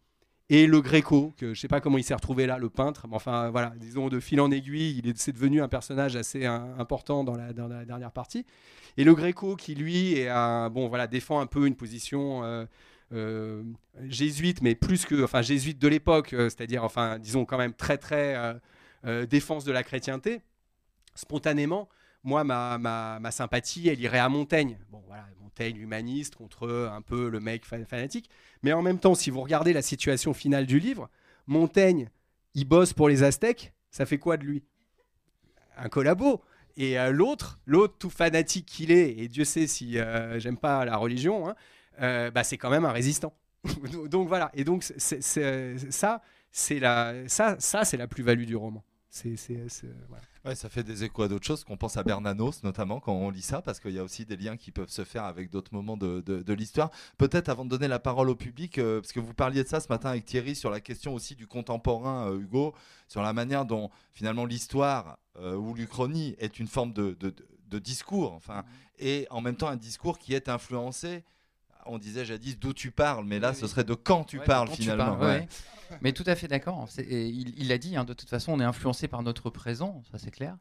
et 0.54 0.68
le 0.68 0.82
Gréco, 0.82 1.34
que 1.38 1.46
je 1.46 1.52
ne 1.52 1.56
sais 1.56 1.70
pas 1.70 1.80
comment 1.80 1.98
il 1.98 2.04
s'est 2.04 2.14
retrouvé 2.14 2.46
là, 2.46 2.58
le 2.58 2.70
peintre, 2.70 3.08
mais 3.08 3.16
enfin 3.16 3.50
voilà, 3.52 3.72
disons 3.78 4.10
de 4.10 4.20
fil 4.20 4.42
en 4.42 4.52
aiguille, 4.52 4.98
il 4.98 5.08
est, 5.08 5.18
c'est 5.18 5.32
devenu 5.32 5.62
un 5.62 5.70
personnage 5.70 6.18
assez 6.18 6.46
important 6.46 7.24
dans 7.24 7.38
la, 7.38 7.54
dernière 7.86 8.12
partie. 8.12 8.46
Et 8.98 9.06
le 9.06 9.16
Gréco 9.16 9.56
qui 9.56 9.76
lui 9.76 10.16
est 10.16 10.28
un, 10.28 10.70
bon 10.70 10.90
voilà 10.90 11.08
défend 11.08 11.40
un 11.40 11.46
peu 11.46 11.68
une 11.68 11.78
position 11.78 12.44
euh, 12.44 12.66
euh, 13.14 13.64
jésuite, 14.10 14.62
mais 14.62 14.76
plus 14.76 15.06
que 15.06 15.24
enfin 15.24 15.42
jésuite 15.42 15.80
de 15.80 15.88
l'époque, 15.88 16.34
euh, 16.34 16.50
c'est-à-dire 16.50 16.84
enfin 16.84 17.18
disons 17.18 17.46
quand 17.46 17.58
même 17.58 17.74
très 17.74 17.98
très 17.98 18.36
défense 19.30 19.64
de 19.64 19.72
la 19.72 19.84
chrétienté. 19.84 20.42
Spontanément, 21.16 21.88
moi 22.24 22.44
ma, 22.44 22.78
ma, 22.78 23.32
sympathie, 23.32 23.90
elle 23.90 24.00
irait 24.00 24.20
à 24.20 24.30
Montaigne. 24.30 24.78
Bon 24.90 25.02
voilà, 25.08 25.28
Montaigne 25.42 25.78
humaniste 25.78 26.36
contre 26.36 26.70
un 26.70 27.02
peu 27.02 27.30
le 27.30 27.40
mec 27.40 27.66
fanatique. 27.66 28.30
Mais 28.64 28.74
en 28.74 28.82
même 28.82 29.00
temps, 29.00 29.16
si 29.16 29.30
vous 29.30 29.42
regardez 29.42 29.74
la 29.74 29.82
situation 29.82 30.34
finale 30.34 30.66
du 30.66 30.80
livre, 30.80 31.10
Montaigne, 31.48 32.10
il 32.54 32.66
bosse 32.66 32.94
pour 32.94 33.10
les 33.10 33.24
Aztèques, 33.24 33.74
ça 33.90 34.06
fait 34.06 34.18
quoi 34.18 34.38
de 34.38 34.44
lui? 34.44 34.64
Un 35.78 35.90
collabo. 35.90 36.42
Et 36.78 36.98
euh, 36.98 37.12
l'autre, 37.12 37.60
l'autre 37.66 37.96
tout 37.98 38.10
fanatique 38.10 38.66
qu'il 38.66 38.92
est, 38.92 39.18
et 39.18 39.28
Dieu 39.28 39.44
sait 39.44 39.68
si 39.68 40.00
euh, 40.00 40.40
j'aime 40.40 40.58
pas 40.58 40.86
la 40.86 40.96
religion, 40.96 41.50
hein, 41.50 41.56
euh, 42.02 42.32
bah, 42.32 42.44
c'est 42.44 42.58
quand 42.58 42.70
même 42.70 42.86
un 42.86 42.92
résistant. 42.92 43.34
donc 44.10 44.28
voilà. 44.28 44.52
Et 44.54 44.64
donc 44.64 44.84
ça, 44.84 46.22
c'est 46.52 46.80
la, 46.80 47.28
ça, 47.28 47.58
ça 47.60 47.86
c'est 47.86 47.98
la 47.98 48.08
plus-value 48.08 48.46
du 48.46 48.56
roman. 48.56 48.84
C'est, 49.14 49.36
voilà. 50.08 50.24
Ouais, 50.46 50.56
ça 50.56 50.70
fait 50.70 50.84
des 50.84 51.04
échos 51.04 51.24
à 51.24 51.28
d'autres 51.28 51.46
choses, 51.46 51.66
qu'on 51.66 51.76
pense 51.76 51.98
à 51.98 52.04
Bernanos 52.04 52.64
notamment 52.64 53.02
quand 53.02 53.12
on 53.12 53.30
lit 53.30 53.42
ça, 53.42 53.62
parce 53.62 53.82
qu'il 53.82 53.92
y 53.92 54.00
a 54.00 54.04
aussi 54.06 54.26
des 54.26 54.38
liens 54.38 54.56
qui 54.56 54.72
peuvent 54.72 54.90
se 54.90 55.04
faire 55.04 55.26
avec 55.26 55.50
d'autres 55.50 55.74
moments 55.74 55.98
de, 55.98 56.22
de, 56.22 56.54
l'histoire. 56.54 56.92
Peut-être 57.18 57.50
avant 57.50 57.66
de 57.66 57.70
donner 57.70 57.90
la 57.90 58.00
parole 58.00 58.30
au 58.30 58.36
public, 58.36 58.78
euh, 58.78 59.02
parce 59.02 59.12
que 59.12 59.20
vous 59.20 59.34
parliez 59.34 59.64
de 59.64 59.68
ça 59.68 59.82
ce 59.82 59.90
matin 59.90 60.12
avec 60.12 60.24
Thierry 60.24 60.56
sur 60.56 60.70
la 60.70 60.80
question 60.80 61.14
aussi 61.14 61.36
du 61.36 61.46
contemporain, 61.46 62.32
euh, 62.32 62.40
Hugo, 62.40 62.74
sur 63.10 63.22
la 63.22 63.34
manière 63.34 63.66
dont 63.66 63.90
finalement 64.14 64.46
l'histoire 64.46 65.20
euh, 65.36 65.58
ou 65.58 65.74
l'Uchronie 65.74 66.36
est 66.40 66.58
une 66.58 66.68
forme 66.68 66.94
de, 66.94 67.18
de 67.20 67.80
discours, 67.80 68.32
enfin, 68.32 68.64
et 68.98 69.28
en 69.30 69.42
même 69.42 69.58
temps 69.58 69.68
un 69.68 69.76
discours 69.76 70.20
qui 70.20 70.34
est 70.34 70.48
influencé 70.48 71.26
on 71.86 71.98
disait 71.98 72.26
jadis 72.26 72.58
d'où 72.60 72.74
tu 72.74 72.92
parles, 72.92 73.26
mais 73.26 73.40
là, 73.40 73.54
ce 73.54 73.68
serait 73.68 73.84
de 73.84 73.94
quand 73.94 74.24
tu 74.24 74.40
parles 74.40 74.70
finalement. 74.70 75.18
Mais 76.02 76.14
tout 76.14 76.24
à 76.26 76.36
fait 76.36 76.48
d'accord. 76.48 76.88
Il 76.98 77.68
l'a 77.68 77.78
dit, 77.78 77.96
hein, 77.98 78.06
de 78.06 78.14
toute 78.14 78.30
façon, 78.30 78.54
on 78.54 78.60
est 78.60 78.66
influencé 78.66 79.08
par 79.08 79.24
notre 79.24 79.50
présent, 79.50 80.02
ça 80.12 80.18
c'est 80.18 80.32
clair. 80.32 80.58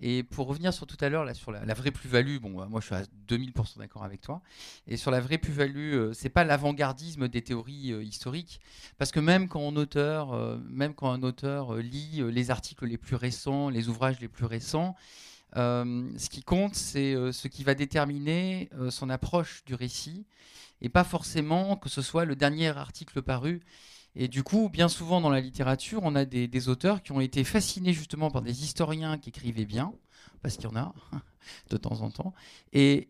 Et 0.00 0.22
pour 0.22 0.46
revenir 0.46 0.72
sur 0.72 0.86
tout 0.86 0.96
à 1.00 1.08
l'heure, 1.08 1.24
là, 1.24 1.34
sur 1.34 1.52
la, 1.52 1.74
vraie 1.74 1.90
plus-value, 1.90 2.38
bon, 2.38 2.50
bah, 2.50 2.66
moi 2.70 2.80
je 2.80 2.86
suis 2.86 2.94
à 2.94 3.02
2000% 3.28 3.78
d'accord 3.78 4.04
avec 4.04 4.20
toi. 4.20 4.40
Et 4.86 4.96
sur 4.96 5.10
la 5.10 5.20
vraie 5.20 5.38
plus-value, 5.38 5.94
euh, 5.94 6.12
c'est 6.12 6.28
pas 6.30 6.44
l'avant-gardisme 6.44 7.28
des 7.28 7.42
théories 7.42 7.92
euh, 7.92 8.02
historiques, 8.02 8.60
parce 8.98 9.12
que 9.12 9.20
même 9.20 9.48
quand 9.48 9.70
un 9.70 9.76
auteur, 9.76 10.32
euh, 10.32 10.56
même 10.68 10.94
quand 10.94 11.10
un 11.10 11.22
auteur 11.22 11.74
lit 11.76 12.22
les 12.30 12.50
articles 12.50 12.86
les 12.86 12.98
plus 12.98 13.16
récents, 13.16 13.68
les 13.68 13.88
ouvrages 13.88 14.20
les 14.20 14.28
plus 14.28 14.46
récents, 14.46 14.94
ce 15.54 16.28
qui 16.28 16.42
compte, 16.42 16.74
c'est 16.74 17.14
ce 17.32 17.48
qui 17.48 17.64
va 17.64 17.74
déterminer 17.74 18.70
son 18.90 19.10
approche 19.10 19.64
du 19.64 19.74
récit 19.74 20.26
et 20.82 20.88
pas 20.88 21.04
forcément 21.04 21.76
que 21.76 21.88
ce 21.88 22.02
soit 22.02 22.24
le 22.24 22.36
dernier 22.36 22.68
article 22.68 23.22
paru. 23.22 23.60
Et 24.16 24.28
du 24.28 24.42
coup, 24.42 24.68
bien 24.68 24.88
souvent 24.88 25.20
dans 25.20 25.30
la 25.30 25.40
littérature, 25.40 26.00
on 26.02 26.14
a 26.16 26.24
des, 26.24 26.68
auteurs 26.68 27.02
qui 27.02 27.12
ont 27.12 27.20
été 27.20 27.44
fascinés 27.44 27.92
justement 27.92 28.30
par 28.30 28.42
des 28.42 28.64
historiens 28.64 29.18
qui 29.18 29.28
écrivaient 29.28 29.64
bien, 29.64 29.92
parce 30.42 30.56
qu'il 30.56 30.64
y 30.64 30.72
en 30.72 30.76
a 30.76 30.92
de 31.70 31.76
temps 31.76 32.00
en 32.00 32.10
temps, 32.10 32.34
et, 32.72 33.08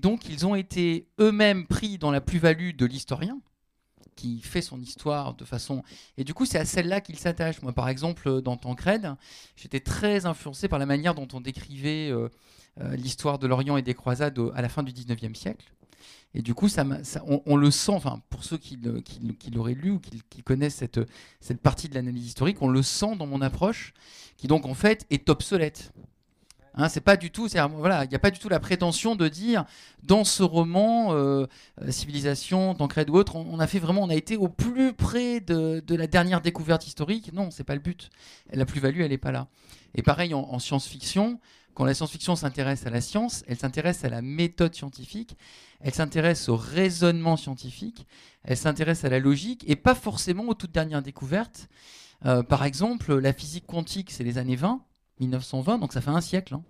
donc 0.00 0.28
ils 0.28 0.46
ont 0.46 0.54
été 0.54 1.08
eux-mêmes 1.18 1.66
pris 1.66 1.98
dans 1.98 2.10
la 2.10 2.20
plus-value 2.20 2.76
de 2.76 2.84
l'historien, 2.84 3.40
qui 4.16 4.40
fait 4.40 4.62
son 4.62 4.80
histoire 4.80 5.34
de 5.34 5.44
façon. 5.44 5.82
Et 6.16 6.24
du 6.24 6.34
coup, 6.34 6.46
c'est 6.46 6.58
à 6.58 6.64
celle-là 6.64 7.00
qu'il 7.00 7.18
s'attache. 7.18 7.62
Moi, 7.62 7.72
par 7.72 7.88
exemple, 7.88 8.40
dans 8.42 8.56
Tancred, 8.56 9.14
j'étais 9.56 9.80
très 9.80 10.26
influencé 10.26 10.68
par 10.68 10.78
la 10.78 10.86
manière 10.86 11.14
dont 11.14 11.28
on 11.32 11.40
décrivait 11.40 12.10
euh, 12.10 12.28
euh, 12.80 12.96
l'histoire 12.96 13.38
de 13.38 13.46
l'Orient 13.46 13.76
et 13.76 13.82
des 13.82 13.94
croisades 13.94 14.38
à 14.54 14.62
la 14.62 14.68
fin 14.68 14.82
du 14.82 14.92
19e 14.92 15.34
siècle. 15.34 15.72
Et 16.34 16.42
du 16.42 16.52
coup, 16.52 16.68
ça, 16.68 16.84
on, 17.46 17.56
le 17.56 17.70
sent, 17.70 17.92
enfin, 17.92 18.20
pour 18.28 18.42
ceux 18.42 18.58
qui, 18.58 18.76
l'auraient 19.52 19.74
lu 19.74 19.92
ou 19.92 20.00
qui, 20.00 20.42
connaissent 20.42 20.74
cette, 20.74 21.00
cette 21.40 21.60
partie 21.60 21.88
de 21.88 21.94
l'analyse 21.94 22.26
historique, 22.26 22.60
on 22.60 22.68
le 22.68 22.82
sent 22.82 23.14
dans 23.16 23.26
mon 23.26 23.40
approche, 23.40 23.94
qui 24.36 24.48
donc 24.48 24.66
en 24.66 24.74
fait 24.74 25.06
est 25.10 25.30
obsolète. 25.30 25.92
Hein, 26.76 26.88
c'est 26.88 27.00
pas 27.00 27.16
du 27.16 27.30
tout, 27.30 27.46
voilà, 27.76 28.04
il 28.04 28.08
n'y 28.08 28.16
a 28.16 28.18
pas 28.18 28.32
du 28.32 28.40
tout 28.40 28.48
la 28.48 28.58
prétention 28.58 29.14
de 29.14 29.28
dire 29.28 29.64
dans 30.02 30.24
ce 30.24 30.42
roman 30.42 31.12
euh, 31.12 31.46
euh, 31.80 31.90
Civilisation, 31.92 32.74
Tancred 32.74 33.08
ou 33.10 33.14
autre, 33.14 33.36
on, 33.36 33.60
a 33.60 33.66
fait 33.68 33.78
vraiment, 33.78 34.02
on 34.02 34.10
a 34.10 34.14
été 34.16 34.36
au 34.36 34.48
plus 34.48 34.92
près 34.92 35.38
de, 35.38 35.82
la 35.88 36.08
dernière 36.08 36.40
découverte 36.40 36.86
historique. 36.86 37.32
Non, 37.32 37.52
c'est 37.52 37.62
pas 37.62 37.74
le 37.74 37.80
but. 37.80 38.10
La 38.52 38.66
plus-value, 38.66 39.02
elle 39.02 39.10
n'est 39.10 39.18
pas 39.18 39.30
là. 39.30 39.46
Et 39.94 40.02
pareil 40.02 40.34
en, 40.34 40.58
science-fiction, 40.58 41.38
quand 41.74 41.84
la 41.84 41.94
science-fiction 41.94 42.34
s'intéresse 42.34 42.86
à 42.86 42.90
la 42.90 43.00
science, 43.00 43.44
elle 43.46 43.56
s'intéresse 43.56 44.04
à 44.04 44.08
la 44.08 44.20
méthode 44.20 44.74
scientifique, 44.74 45.36
elle 45.80 45.94
s'intéresse 45.94 46.48
au 46.48 46.56
raisonnement 46.56 47.36
scientifique, 47.36 48.06
elle 48.42 48.56
s'intéresse 48.56 49.04
à 49.04 49.08
la 49.10 49.20
logique 49.20 49.64
et 49.68 49.76
pas 49.76 49.94
forcément 49.94 50.48
aux 50.48 50.54
toutes 50.54 50.72
dernières 50.72 51.02
découvertes. 51.02 51.68
Euh, 52.26 52.42
par 52.42 52.64
exemple, 52.64 53.16
la 53.16 53.32
physique 53.32 53.66
quantique, 53.66 54.10
c'est 54.10 54.24
les 54.24 54.38
années 54.38 54.56
20. 54.56 54.82
1920, 55.20 55.78
donc 55.78 55.92
ça 55.92 56.00
fait 56.00 56.10
un 56.10 56.20
siècle. 56.20 56.54
Hein. 56.54 56.62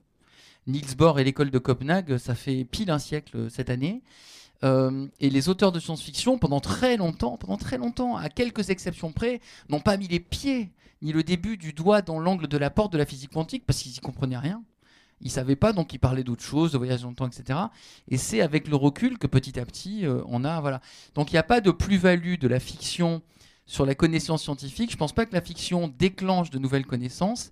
Niels 0.66 0.96
Bohr 0.96 1.18
et 1.18 1.24
l'école 1.24 1.50
de 1.50 1.58
Copenhague, 1.58 2.16
ça 2.18 2.34
fait 2.34 2.64
pile 2.64 2.90
un 2.90 2.98
siècle 2.98 3.36
euh, 3.36 3.48
cette 3.48 3.70
année. 3.70 4.02
Euh, 4.62 5.06
et 5.20 5.30
les 5.30 5.48
auteurs 5.48 5.72
de 5.72 5.80
science-fiction, 5.80 6.38
pendant 6.38 6.60
très 6.60 6.96
longtemps, 6.96 7.36
pendant 7.36 7.56
très 7.56 7.76
longtemps, 7.76 8.16
à 8.16 8.28
quelques 8.28 8.70
exceptions 8.70 9.12
près, 9.12 9.40
n'ont 9.68 9.80
pas 9.80 9.96
mis 9.96 10.08
les 10.08 10.20
pieds 10.20 10.70
ni 11.02 11.12
le 11.12 11.22
début 11.22 11.56
du 11.56 11.72
doigt 11.72 12.00
dans 12.00 12.18
l'angle 12.18 12.48
de 12.48 12.56
la 12.56 12.70
porte 12.70 12.92
de 12.92 12.98
la 12.98 13.04
physique 13.04 13.32
quantique 13.32 13.66
parce 13.66 13.80
qu'ils 13.80 13.92
n'y 13.92 13.98
comprenaient 13.98 14.38
rien. 14.38 14.62
Ils 15.20 15.30
savaient 15.30 15.56
pas, 15.56 15.72
donc 15.72 15.92
ils 15.92 15.98
parlaient 15.98 16.24
d'autres 16.24 16.42
choses, 16.42 16.72
de 16.72 16.78
voyage 16.78 17.02
dans 17.02 17.10
le 17.10 17.14
temps, 17.14 17.26
etc. 17.26 17.58
Et 18.08 18.16
c'est 18.16 18.40
avec 18.40 18.68
le 18.68 18.76
recul 18.76 19.18
que 19.18 19.26
petit 19.26 19.58
à 19.58 19.66
petit, 19.66 20.06
euh, 20.06 20.22
on 20.26 20.44
a 20.44 20.60
voilà. 20.60 20.80
Donc 21.14 21.30
il 21.30 21.34
n'y 21.34 21.38
a 21.38 21.44
pas 21.44 21.60
de 21.60 21.70
plus-value 21.70 22.36
de 22.36 22.48
la 22.48 22.58
fiction 22.58 23.22
sur 23.66 23.86
la 23.86 23.94
connaissance 23.94 24.42
scientifique. 24.42 24.90
Je 24.90 24.96
ne 24.96 24.98
pense 24.98 25.12
pas 25.12 25.26
que 25.26 25.34
la 25.34 25.40
fiction 25.40 25.88
déclenche 25.88 26.50
de 26.50 26.58
nouvelles 26.58 26.86
connaissances. 26.86 27.50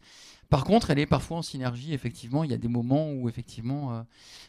Par 0.53 0.65
contre, 0.65 0.91
elle 0.91 0.99
est 0.99 1.07
parfois 1.07 1.39
en 1.39 1.43
synergie, 1.43 1.95
effectivement. 1.95 2.45
Il 2.45 2.51
y 2.51 2.53
a 2.53 2.59
des 2.59 2.69
moments 2.69 3.11
où, 3.11 3.27
effectivement, 3.27 3.95
euh, 3.95 4.03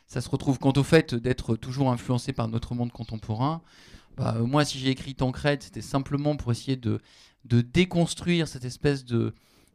ça 0.05 0.19
se 0.19 0.27
retrouve. 0.27 0.59
Quant 0.59 0.73
au 0.75 0.83
fait 0.83 1.15
d'être 1.15 1.55
toujours 1.55 1.89
influencé 1.89 2.33
par 2.33 2.49
notre 2.49 2.75
monde 2.75 2.91
contemporain, 2.91 3.61
bah, 4.17 4.35
euh, 4.35 4.45
moi, 4.45 4.65
si 4.65 4.79
j'ai 4.79 4.89
écrit 4.89 5.15
Tancred, 5.15 5.63
c'était 5.63 5.79
simplement 5.79 6.35
pour 6.35 6.51
essayer 6.51 6.75
de, 6.75 6.99
déconstruire 7.45 8.49
cette 8.49 8.65
espèce 8.65 9.05
de, 9.05 9.33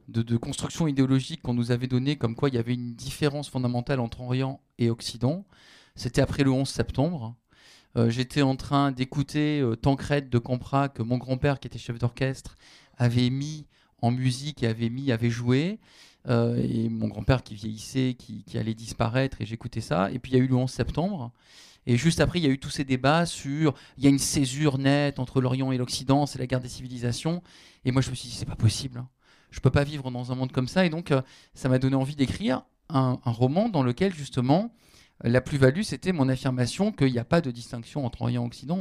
de, 0.09 0.37
construction 0.37 0.87
idéologique 0.87 1.41
qu'on 1.41 1.55
nous 1.55 1.71
avait 1.71 1.87
donnée, 1.87 2.17
comme 2.17 2.35
quoi 2.35 2.51
il 2.51 2.57
y 2.57 2.59
avait 2.59 2.75
une 2.75 2.95
différence 2.95 3.49
fondamentale 3.49 3.99
entre 3.99 4.21
Orient 4.21 4.61
et 4.77 4.91
Occident. 4.91 5.47
C'était 5.95 6.21
après 6.21 6.45
le 6.45 6.51
11 6.51 6.69
septembre. 6.69 7.37
Euh, 7.97 8.11
j'étais 8.11 8.43
en 8.43 8.55
train 8.55 8.93
d'écouter 8.93 9.67
Tancred 9.81 10.29
de 10.29 10.39
Campra, 10.39 10.91
que 10.91 11.03
mon 11.03 11.17
grand-père, 11.17 11.59
qui 11.59 11.69
était 11.69 11.79
chef 11.79 11.99
d'orchestre, 11.99 12.57
avait 12.99 13.31
mis 13.31 13.65
en 14.03 14.11
musique 14.11 14.63
et 14.63 14.67
avait 14.67 14.91
mis, 14.91 15.11
avait 15.11 15.31
joué. 15.31 15.81
Euh, 16.29 16.57
et 16.63 16.89
mon 16.89 17.09
grand-père 17.09 17.43
qui 17.43 17.55
vieillissait, 17.55 18.15
qui, 18.19 18.59
allait 18.59 18.75
disparaître, 18.75 19.41
et 19.41 19.47
j'écoutais 19.47 19.81
ça. 19.81 20.11
Et 20.11 20.19
puis 20.19 20.33
il 20.33 20.39
y 20.39 20.41
a 20.41 20.45
eu 20.45 20.49
le 20.49 20.57
11 20.57 20.71
septembre. 20.71 21.33
Et 21.87 21.97
juste 21.97 22.21
après, 22.21 22.39
il 22.39 22.45
y 22.45 22.49
a 22.49 22.51
eu 22.51 22.59
tous 22.59 22.71
ces 22.71 22.85
débats 22.85 23.25
sur 23.25 23.75
il 23.97 24.05
y 24.05 24.07
a 24.07 24.11
une 24.11 24.19
césure 24.19 24.77
nette 24.79 25.19
entre 25.19 25.41
l'Orient 25.41 25.73
et 25.73 25.79
l'Occident, 25.79 26.27
c'est 26.27 26.39
la 26.39 26.47
guerre 26.47 26.61
des 26.61 26.69
civilisations. 26.69 27.43
Et 27.85 27.93
moi, 27.93 28.03
je 28.03 28.11
me 28.11 28.15
suis 28.15 28.29
dit, 28.29 28.35
c'est 28.35 28.45
pas 28.45 28.57
possible. 28.57 28.99
Hein. 28.99 29.09
Je 29.51 29.61
peux 29.61 29.71
pas 29.71 29.85
vivre 29.85 30.11
dans 30.11 30.31
un 30.31 30.35
monde 30.35 30.53
comme 30.53 30.69
ça. 30.69 30.85
Et 30.85 30.91
donc, 30.91 31.11
euh, 31.11 31.23
ça 31.55 31.69
m'a 31.69 31.79
donné 31.79 31.97
envie 31.97 32.17
d'écrire 32.17 32.63
un, 32.91 33.19
roman 33.25 33.69
dans 33.69 33.83
lequel, 33.83 34.15
justement, 34.15 34.75
la 35.23 35.41
plus-value, 35.41 35.83
c'était 35.83 36.13
mon 36.13 36.29
affirmation 36.29 36.93
qu'il 36.93 37.13
n'y 37.13 37.19
a 37.19 37.25
pas 37.25 37.41
de 37.41 37.51
distinction 37.51 38.05
entre 38.05 38.23
Orient 38.23 38.45
et 38.45 38.47
Occident. 38.47 38.81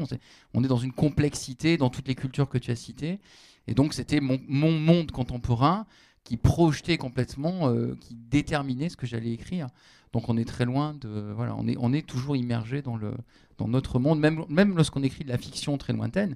On 0.54 0.64
est 0.64 0.68
dans 0.68 0.78
une 0.78 0.94
complexité 0.94 1.78
dans 1.78 1.90
toutes 1.90 2.08
les 2.08 2.16
cultures 2.16 2.50
que 2.50 2.58
tu 2.58 2.72
as 2.72 2.76
citées. 2.76 3.20
Et 3.68 3.74
donc, 3.74 3.94
c'était 3.94 4.22
mon, 4.22 4.40
monde 4.48 5.12
contemporain 5.12 5.86
qui 6.28 6.36
projetait 6.36 6.98
complètement, 6.98 7.70
euh, 7.70 7.96
qui 8.02 8.16
déterminait 8.16 8.90
ce 8.90 8.98
que 8.98 9.08
j'allais 9.08 9.32
écrire. 9.32 9.68
Donc 10.12 10.28
on 10.28 10.36
est 10.36 10.44
très 10.44 10.66
loin 10.66 10.94
de, 10.94 11.32
voilà, 11.34 11.56
on 11.56 11.66
est, 11.70 11.78
on 11.80 11.94
est 11.94 12.06
toujours 12.06 12.36
immergé 12.36 12.82
dans 12.82 12.98
le, 12.98 13.14
dans 13.58 13.70
notre 13.70 13.98
monde, 13.98 14.20
même, 14.20 14.44
même 14.50 14.76
lorsqu'on 14.76 15.04
écrit 15.04 15.24
de 15.24 15.30
la 15.30 15.38
fiction 15.38 15.78
très 15.78 15.94
lointaine. 15.94 16.36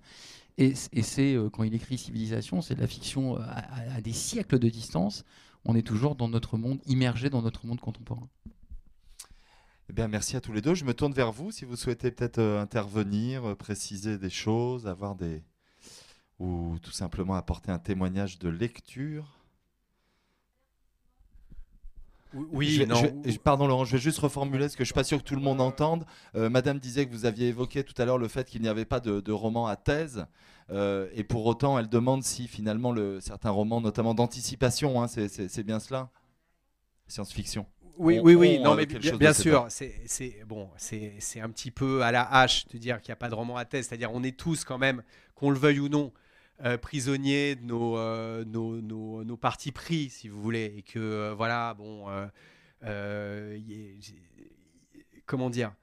Et, 0.57 0.75
c'est 0.75 1.33
euh, 1.33 1.49
quand 1.49 1.63
il 1.63 1.73
écrit 1.73 1.97
Civilisation, 1.97 2.61
c'est 2.61 2.75
de 2.75 2.79
la 2.79 2.87
fiction 2.87 3.37
euh, 3.37 3.41
à, 3.41 3.99
des 3.99 4.13
siècles 4.13 4.59
de 4.59 4.69
distance. 4.69 5.25
On 5.65 5.75
est 5.75 5.81
toujours 5.81 6.15
dans 6.15 6.29
notre 6.29 6.57
monde, 6.57 6.79
immergé 6.85 7.29
dans 7.29 7.41
notre 7.41 7.65
monde 7.65 7.81
contemporain. 7.81 8.29
Eh 9.89 9.93
bien, 9.93 10.07
merci 10.07 10.37
à 10.37 10.41
tous 10.41 10.53
les 10.53 10.61
deux. 10.61 10.73
Je 10.73 10.85
me 10.85 10.93
tourne 10.93 11.11
vers 11.11 11.33
vous 11.33 11.51
si 11.51 11.65
vous 11.65 11.75
souhaitez 11.75 12.11
peut-être 12.11 12.39
intervenir, 12.39 13.57
préciser 13.57 14.17
des 14.17 14.29
choses, 14.29 14.87
avoir 14.87 15.15
des 15.15 15.43
ou 16.39 16.79
tout 16.81 16.91
simplement 16.91 17.35
apporter 17.35 17.71
un 17.71 17.77
témoignage 17.77 18.39
de 18.39 18.47
lecture. 18.47 19.40
Oui, 22.33 22.85
non. 22.87 23.01
pardon 23.43 23.67
Laurent, 23.67 23.83
je 23.83 23.93
vais 23.93 24.01
juste 24.01 24.19
reformuler 24.19 24.65
parce 24.65 24.75
que 24.75 24.83
je 24.83 24.87
suis 24.87 24.93
pas 24.93 25.03
sûr 25.03 25.17
que 25.17 25.23
tout 25.23 25.35
le 25.35 25.41
monde 25.41 25.59
entende. 25.59 26.05
Euh, 26.35 26.49
Madame 26.49 26.79
disait 26.79 27.05
que 27.05 27.11
vous 27.11 27.25
aviez 27.25 27.49
évoqué 27.49 27.83
tout 27.83 27.99
à 28.01 28.05
l'heure 28.05 28.17
le 28.17 28.27
fait 28.27 28.47
qu'il 28.49 28.61
n'y 28.61 28.67
avait 28.67 28.85
pas 28.85 28.99
de, 28.99 29.31
roman 29.31 29.67
à 29.67 29.75
thèse. 29.75 30.25
Euh, 30.69 31.09
et 31.13 31.23
pour 31.23 31.45
autant, 31.45 31.77
elle 31.77 31.89
demande 31.89 32.23
si 32.23 32.47
finalement 32.47 32.93
le, 32.93 33.19
certains 33.19 33.49
romans, 33.49 33.81
notamment 33.81 34.13
d'anticipation, 34.13 35.01
hein, 35.01 35.07
c'est 35.07 35.63
bien 35.63 35.79
cela? 35.79 36.09
Science-fiction. 37.07 37.65
Oui, 37.97 38.19
oui, 38.23 38.35
oui, 38.35 38.59
non, 38.59 38.75
mais 38.75 38.85
bien, 38.85 39.33
sûr, 39.33 39.67
c'est 39.69 40.43
bon, 40.47 40.69
c'est 40.77 41.41
un 41.41 41.49
petit 41.49 41.71
peu 41.71 42.01
à 42.01 42.11
la 42.11 42.23
hache 42.23 42.67
de 42.69 42.77
dire 42.77 43.01
qu'il 43.01 43.11
n'y 43.11 43.13
a 43.13 43.17
pas 43.17 43.29
de 43.29 43.35
roman 43.35 43.57
à 43.57 43.65
thèse, 43.65 43.87
c'est-à-dire 43.87 44.11
on 44.13 44.23
est 44.23 44.37
tous 44.37 44.63
quand 44.63 44.77
même, 44.77 45.03
qu'on 45.35 45.49
le 45.49 45.59
veuille 45.59 45.79
ou 45.79 45.89
non, 45.89 46.11
euh, 46.63 46.77
prisonniers 46.77 47.55
de 47.55 47.71
euh, 47.71 48.45
nos, 48.45 48.81
nos, 48.81 49.23
nos, 49.23 49.37
partis 49.37 49.71
pris, 49.71 50.09
si 50.09 50.29
vous 50.29 50.41
voulez, 50.41 50.73
et 50.77 50.81
que 50.81 50.99
euh, 50.99 51.33
voilà, 51.33 51.73
bon, 51.73 52.05
comment 55.25 55.49
dire, 55.49 55.73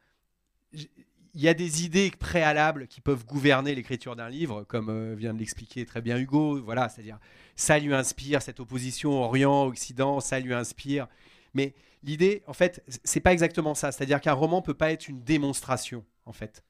il 0.73 1.40
y 1.40 1.49
a 1.49 1.54
des 1.54 1.85
idées 1.85 2.11
préalables 2.11 2.87
qui 2.87 3.00
peuvent 3.00 3.25
gouverner 3.25 3.75
l'écriture 3.75 4.16
d'un 4.16 4.28
livre, 4.28 4.64
comme 4.64 5.14
vient 5.14 5.35
de 5.35 5.38
l'expliquer 5.38 5.87
très 5.87 6.00
bien 6.00 6.18
Hugo. 6.18 6.62
Voilà, 6.62 6.88
c'est-à-dire 6.88 7.18
ça 7.56 7.78
lui 7.78 7.94
inspire 7.94 8.42
cette 8.42 8.61
opposition 8.61 9.23
Orient-Occident, 9.23 10.20
ça 10.20 10.40
lui 10.40 10.54
inspire. 10.54 11.08
Mais 11.54 11.75
l'idée, 12.02 12.42
en 12.47 12.52
fait, 12.52 12.85
c'est 13.04 13.20
pas 13.20 13.32
exactement 13.32 13.75
ça. 13.75 13.92
C'est-à-dire 13.92 14.20
qu'un 14.20 14.32
roman 14.32 14.62
peut 14.62 14.75
pas 14.75 14.92
être 14.92 15.08
une 15.08 15.23
démonstration, 15.23 16.04
en 16.25 16.32
fait. 16.32 16.62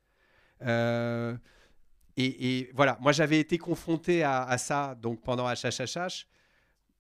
Euh, 0.62 1.37
et, 2.21 2.71
voilà, 2.75 2.99
moi 3.01 3.13
j'avais 3.13 3.39
été 3.39 3.59
confronté 3.59 4.25
à, 4.25 4.59
ça 4.59 4.97
donc 5.01 5.23
pendant 5.23 5.47
HHHH. 5.49 6.27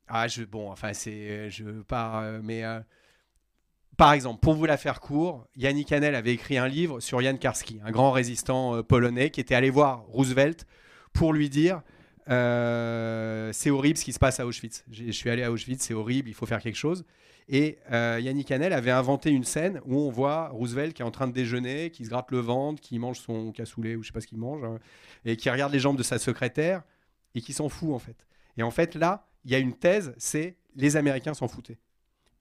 Ah, 0.08 0.26
je, 0.26 0.44
bon, 0.44 0.70
enfin, 0.70 0.92
c'est. 0.94 1.50
Je 1.50 1.64
pars, 1.82 2.18
euh, 2.18 2.40
mais. 2.42 2.64
Euh, 2.64 2.80
par 3.98 4.12
exemple, 4.12 4.38
pour 4.40 4.54
vous 4.54 4.64
la 4.64 4.76
faire 4.76 5.00
court, 5.00 5.46
Yannick 5.56 5.90
Hanel 5.90 6.14
avait 6.14 6.32
écrit 6.32 6.56
un 6.56 6.68
livre 6.68 7.00
sur 7.00 7.20
Jan 7.20 7.36
Karski, 7.36 7.80
un 7.84 7.90
grand 7.90 8.12
résistant 8.12 8.76
euh, 8.76 8.82
polonais 8.82 9.30
qui 9.30 9.40
était 9.40 9.56
allé 9.56 9.70
voir 9.70 10.04
Roosevelt 10.06 10.66
pour 11.12 11.32
lui 11.32 11.50
dire 11.50 11.82
c'est 12.28 13.70
horrible 13.70 13.98
ce 13.98 14.04
qui 14.04 14.12
se 14.12 14.18
passe 14.18 14.40
à 14.40 14.46
Auschwitz. 14.46 14.84
Je 14.90 15.10
suis 15.10 15.30
allé 15.30 15.42
à 15.42 15.50
Auschwitz, 15.50 15.82
c'est 15.82 15.94
horrible, 15.94 16.28
il 16.28 16.34
faut 16.34 16.46
faire 16.46 16.60
quelque 16.60 16.76
chose. 16.76 17.04
Et 17.48 17.78
euh, 17.92 18.20
Yannick 18.20 18.50
Hanel 18.50 18.74
avait 18.74 18.90
inventé 18.90 19.30
une 19.30 19.44
scène 19.44 19.80
où 19.86 19.96
on 19.96 20.10
voit 20.10 20.48
Roosevelt 20.48 20.92
qui 20.92 21.00
est 21.00 21.04
en 21.04 21.10
train 21.10 21.26
de 21.26 21.32
déjeuner, 21.32 21.90
qui 21.90 22.04
se 22.04 22.10
gratte 22.10 22.30
le 22.30 22.40
ventre, 22.40 22.80
qui 22.82 22.98
mange 22.98 23.18
son 23.18 23.52
cassoulet 23.52 23.96
ou 23.96 24.02
je 24.02 24.08
sais 24.08 24.12
pas 24.12 24.20
ce 24.20 24.26
qu'il 24.26 24.38
mange, 24.38 24.62
hein, 24.64 24.78
et 25.24 25.36
qui 25.36 25.48
regarde 25.48 25.72
les 25.72 25.78
jambes 25.78 25.96
de 25.96 26.02
sa 26.02 26.18
secrétaire 26.18 26.82
et 27.34 27.40
qui 27.40 27.54
s'en 27.54 27.70
fout 27.70 27.94
en 27.94 27.98
fait. 27.98 28.26
Et 28.58 28.62
en 28.62 28.70
fait 28.70 28.94
là, 28.94 29.26
il 29.44 29.50
y 29.50 29.54
a 29.54 29.58
une 29.58 29.72
thèse, 29.72 30.14
c'est 30.18 30.56
les 30.76 30.96
Américains 30.96 31.32
s'en 31.32 31.48
foutaient. 31.48 31.78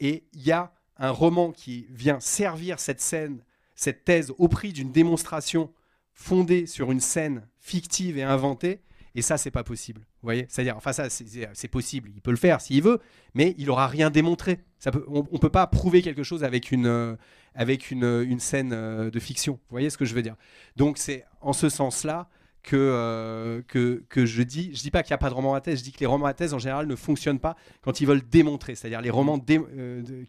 Et 0.02 0.26
il 0.34 0.46
y 0.46 0.52
a 0.52 0.74
un 0.98 1.12
roman 1.12 1.52
qui 1.54 1.88
vient 1.90 2.20
servir 2.20 2.80
cette 2.80 3.00
scène, 3.00 3.44
cette 3.76 4.04
thèse 4.04 4.34
au 4.38 4.50
prix 4.50 4.74
d'une 4.74 4.92
démonstration 4.92 5.72
fondée 6.14 6.66
sur 6.66 6.92
une 6.92 7.00
scène 7.00 7.48
fictive 7.60 8.18
et 8.18 8.24
inventée 8.24 8.82
et 9.18 9.24
ça, 9.24 9.40
c'est 9.40 9.50
pas 9.50 9.64
possible. 9.64 10.02
Vous 10.02 10.28
voyez 10.28 10.46
C'est-à-dire, 10.48 10.78
enfin, 10.78 10.94
ça, 10.94 11.10
c'est 11.10 11.68
possible. 11.68 12.12
Il 12.14 12.22
peut 12.22 12.30
le 12.30 12.38
faire 12.38 12.62
s'il 12.62 12.84
veut, 12.84 13.00
mais 13.34 13.56
il 13.58 13.72
aura 13.72 13.88
rien 13.88 14.12
démontré. 14.12 14.60
Ça 14.78 14.92
peut, 14.92 15.04
on, 15.08 15.24
ne 15.24 15.38
peut 15.40 15.50
pas 15.50 15.66
prouver 15.66 16.04
quelque 16.04 16.22
chose 16.22 16.44
avec 16.44 16.72
une, 16.72 16.86
euh, 16.86 17.16
avec 17.56 17.90
une, 17.90 18.04
une, 18.04 18.40
scène 18.40 18.74
euh, 18.74 19.10
de 19.10 19.20
fiction. 19.20 19.54
Vous 19.54 19.72
voyez 19.72 19.90
ce 19.90 19.98
que 19.98 20.06
je 20.06 20.14
veux 20.14 20.22
dire 20.22 20.36
Donc, 20.76 21.00
c'est 21.00 21.26
en 21.42 21.52
ce 21.52 21.68
sens-là 21.68 22.30
que, 22.62 22.76
euh, 22.76 23.64
que, 23.68 24.04
que, 24.08 24.28
je 24.28 24.44
dis, 24.44 24.70
je 24.76 24.84
dis 24.84 24.92
pas 24.92 25.02
qu'il 25.02 25.14
n'y 25.14 25.16
a 25.16 25.18
pas 25.18 25.30
de 25.30 25.34
roman 25.34 25.56
à 25.56 25.62
thèse, 25.62 25.80
je 25.80 25.84
dis 25.86 25.94
que 25.94 26.00
les 26.00 26.06
romans 26.06 26.28
à 26.28 26.36
thèse 26.36 26.54
en 26.54 26.60
général 26.60 26.86
ne 26.86 26.96
fonctionnent 26.96 27.40
pas 27.40 27.58
quand 27.82 28.00
ils 28.00 28.06
veulent 28.06 28.22
démontrer, 28.30 28.76
c'est-à-dire 28.76 29.02
les 29.02 29.10
romans 29.10 29.44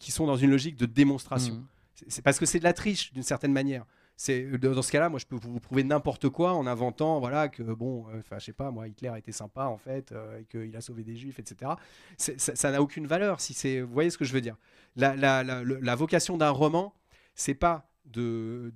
qui 0.00 0.12
sont 0.12 0.26
dans 0.26 0.36
une 0.36 0.50
logique 0.50 0.76
de 0.76 0.86
démonstration. 0.86 1.56
Mmh. 1.56 1.66
C'est 2.08 2.22
parce 2.22 2.38
que 2.38 2.46
c'est 2.46 2.58
de 2.58 2.64
la 2.64 2.72
triche 2.72 3.12
d'une 3.12 3.22
certaine 3.22 3.52
manière 3.52 3.84
dans 4.26 4.82
ce 4.82 4.90
cas-là, 4.90 5.08
moi, 5.08 5.20
je 5.20 5.26
peux 5.26 5.36
vous 5.36 5.60
prouver 5.60 5.84
n'importe 5.84 6.28
quoi 6.28 6.54
en 6.54 6.66
inventant, 6.66 7.20
voilà, 7.20 7.48
que 7.48 7.62
bon, 7.62 8.06
euh, 8.08 8.18
enfin, 8.18 8.38
je 8.38 8.46
sais 8.46 8.52
pas, 8.52 8.70
moi, 8.70 8.88
Hitler 8.88 9.12
était 9.16 9.32
sympa 9.32 9.66
en 9.66 9.78
fait, 9.78 10.10
euh, 10.12 10.40
et 10.40 10.44
qu'il 10.44 10.74
a 10.76 10.80
sauvé 10.80 11.04
des 11.04 11.16
Juifs, 11.16 11.38
etc. 11.38 11.72
Ça 12.16 12.70
n'a 12.72 12.82
aucune 12.82 13.06
valeur. 13.06 13.40
Si 13.40 13.54
c'est, 13.54 13.80
vous 13.80 13.92
voyez 13.92 14.10
ce 14.10 14.18
que 14.18 14.24
je 14.24 14.32
veux 14.32 14.40
dire 14.40 14.56
la, 14.96 15.94
vocation 15.94 16.36
d'un 16.36 16.50
roman, 16.50 16.94
c'est 17.34 17.54
pas 17.54 17.90
de, 18.06 18.72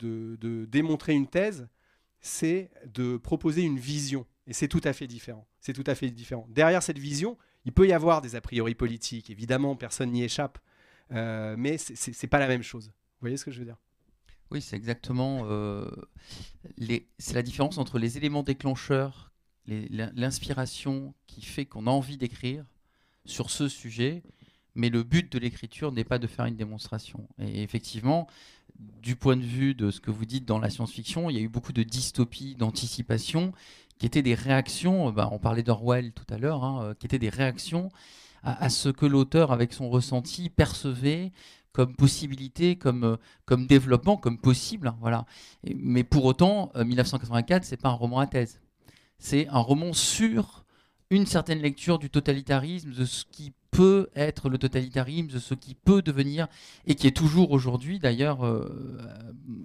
démontrer 0.70 1.14
une 1.14 1.26
thèse, 1.26 1.68
c'est 2.20 2.70
de 2.87 3.16
proposer 3.16 3.62
une 3.62 3.78
vision, 3.78 4.26
et 4.46 4.52
c'est 4.52 4.68
tout 4.68 4.80
à 4.84 4.92
fait 4.92 5.06
différent. 5.06 5.46
C'est 5.61 5.72
tout 5.72 5.84
à 5.87 5.94
fait 5.94 6.11
différent. 6.11 6.46
Derrière 6.50 6.82
cette 6.82 6.99
vision, 6.99 7.37
il 7.64 7.72
peut 7.72 7.87
y 7.87 7.92
avoir 7.92 8.20
des 8.20 8.37
a 8.37 8.40
priori 8.40 8.75
politiques. 8.75 9.30
Évidemment, 9.30 9.76
personne 9.76 10.11
n'y 10.11 10.25
échappe. 10.25 10.58
Euh, 11.12 11.54
mais 11.58 11.78
c'est 11.78 12.26
pas 12.26 12.38
la 12.38 12.49
même 12.49 12.62
chose. 12.62 12.87
Vous 12.87 13.20
voyez 13.20 13.37
ce 13.37 13.44
que 13.44 13.50
je 13.50 13.61
veux 13.61 13.64
dire? 13.64 13.76
Oui, 14.52 14.61
c'est 14.61 14.76
exactement. 14.76 15.47
euh, 15.47 15.90
c'est 17.18 17.32
la 17.32 17.42
différence 17.42 17.78
entre 17.78 17.99
les 17.99 18.18
éléments 18.18 18.42
déclencheurs, 18.42 19.32
l'inspiration 19.66 21.14
qui 21.26 21.40
fait 21.40 21.64
qu'on 21.64 21.87
a 21.87 21.90
envie 21.90 22.18
d'écrire 22.18 22.66
sur 23.25 23.49
ce 23.49 23.66
sujet, 23.66 24.23
mais 24.75 24.90
le 24.90 25.04
but 25.04 25.32
de 25.32 25.38
l'écriture 25.38 25.90
n'est 25.90 26.04
pas 26.04 26.18
de 26.18 26.26
faire 26.26 26.44
une 26.44 26.56
démonstration. 26.56 27.26
Et 27.38 27.62
effectivement, 27.62 28.26
du 28.78 29.16
point 29.16 29.38
de 29.38 29.42
vue 29.42 29.75
de 29.75 29.90
ce 29.90 30.00
que 30.00 30.11
vous 30.11 30.26
dites 30.26 30.44
dans 30.44 30.59
la 30.59 30.68
science-fiction, 30.68 31.30
il 31.30 31.37
y 31.37 31.38
a 31.38 31.42
eu 31.42 31.49
beaucoup 31.49 31.73
de 31.73 31.82
dystopies, 31.82 32.54
d'anticipation, 32.54 33.54
qui 33.99 34.04
étaient 34.04 34.21
des 34.23 34.35
réactions. 34.35 35.09
euh, 35.09 35.12
bah, 35.12 35.30
on 35.32 35.38
parlait 35.38 35.62
d'Orwell 35.62 36.12
tout 36.12 36.26
à 36.28 36.37
l'heure, 36.37 36.62
hein, 36.62 36.85
euh, 36.85 36.94
qui 36.94 37.06
étaient 37.06 37.18
des 37.18 37.30
réactions 37.30 37.88
à 38.44 38.71
ce 38.71 38.88
que 38.88 39.06
l'auteur, 39.06 39.52
avec 39.52 39.73
son 39.73 39.88
ressenti, 39.88 40.50
percevait 40.50 41.30
comme 41.73 41.95
possibilité, 41.95 42.76
comme, 42.76 43.05
euh, 43.05 43.17
comme 43.45 43.67
développement, 43.67 44.17
comme 44.17 44.38
possible. 44.38 44.88
hein, 44.88 44.97
voilà. 45.00 45.25
Mais 45.75 46.05
pour 46.05 46.25
autant, 46.25 46.71
euh, 46.76 46.85
1984, 46.85 47.64
c'est 47.64 47.76
pas 47.76 47.91
un 47.91 47.95
roman 47.95 48.19
à 48.19 48.26
thèse. 48.26 48.61
C'est 49.19 49.49
un 49.49 49.61
roman 49.61 49.93
sur 49.93 50.64
une 51.11 51.26
certaine 51.26 51.61
lecture 51.61 51.99
du 51.99 52.11
totalitarisme, 52.11 52.93
de 52.93 53.05
ce 53.05 53.25
qui 53.31 53.52
peut 53.71 54.09
être 54.14 54.49
le 54.49 54.59
totalitarisme, 54.59 55.29
de 55.29 55.38
ce 55.38 55.55
qui 55.55 55.75
peut 55.75 56.02
devenir, 56.02 56.47
et 56.87 56.95
qui 56.95 57.07
est 57.07 57.17
toujours 57.17 57.52
aujourd'hui 57.52 57.99
d'ailleurs 57.99 58.47
euh, 58.47 58.69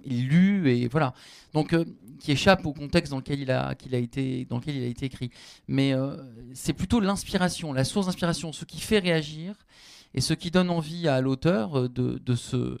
lu, 0.06 0.70
et 0.70 0.88
voilà. 0.88 1.14
Donc, 1.52 1.72
euh, 1.72 1.84
qui 2.18 2.32
échappe 2.32 2.66
au 2.66 2.72
contexte 2.72 3.10
dans 3.10 3.18
lequel 3.18 3.40
il 3.40 3.50
a, 3.50 3.74
qu'il 3.74 3.94
a, 3.94 3.98
été, 3.98 4.46
dans 4.46 4.58
lequel 4.58 4.76
il 4.76 4.82
a 4.82 4.86
été 4.86 5.06
écrit. 5.06 5.30
Mais 5.68 5.94
euh, 5.94 6.16
c'est 6.54 6.72
plutôt 6.72 7.00
l'inspiration, 7.00 7.72
la 7.72 7.84
source 7.84 8.06
d'inspiration, 8.06 8.52
ce 8.52 8.64
qui 8.64 8.80
fait 8.80 8.98
réagir, 8.98 9.54
et 10.14 10.20
ce 10.20 10.34
qui 10.34 10.50
donne 10.50 10.70
envie 10.70 11.08
à 11.08 11.20
l'auteur 11.20 11.78
euh, 11.78 11.88
de, 11.88 12.18
de 12.18 12.34
se 12.34 12.78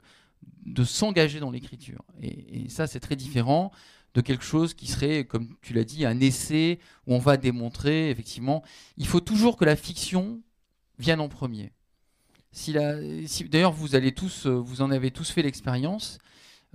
de 0.66 0.84
s'engager 0.84 1.40
dans 1.40 1.50
l'écriture. 1.50 2.04
Et, 2.22 2.68
ça, 2.68 2.86
c'est 2.86 3.00
très 3.00 3.16
différent 3.16 3.72
de 4.14 4.20
quelque 4.20 4.44
chose 4.44 4.74
qui 4.74 4.86
serait, 4.86 5.24
comme 5.24 5.54
tu 5.62 5.72
l'as 5.72 5.84
dit, 5.84 6.04
un 6.04 6.20
essai 6.20 6.78
où 7.06 7.14
on 7.14 7.18
va 7.18 7.36
démontrer, 7.36 8.10
effectivement, 8.10 8.62
il 8.96 9.06
faut 9.06 9.20
toujours 9.20 9.56
que 9.56 9.64
la 9.64 9.76
fiction 9.76 10.40
vienne 10.98 11.20
en 11.20 11.28
premier. 11.28 11.72
Si 12.50 12.74
si, 13.26 13.44
D'ailleurs, 13.44 13.72
vous, 13.72 13.94
allez 13.94 14.12
tous, 14.12 14.46
euh, 14.46 14.50
vous 14.50 14.82
en 14.82 14.90
avez 14.90 15.10
tous 15.10 15.30
fait 15.30 15.42
l'expérience. 15.42 16.18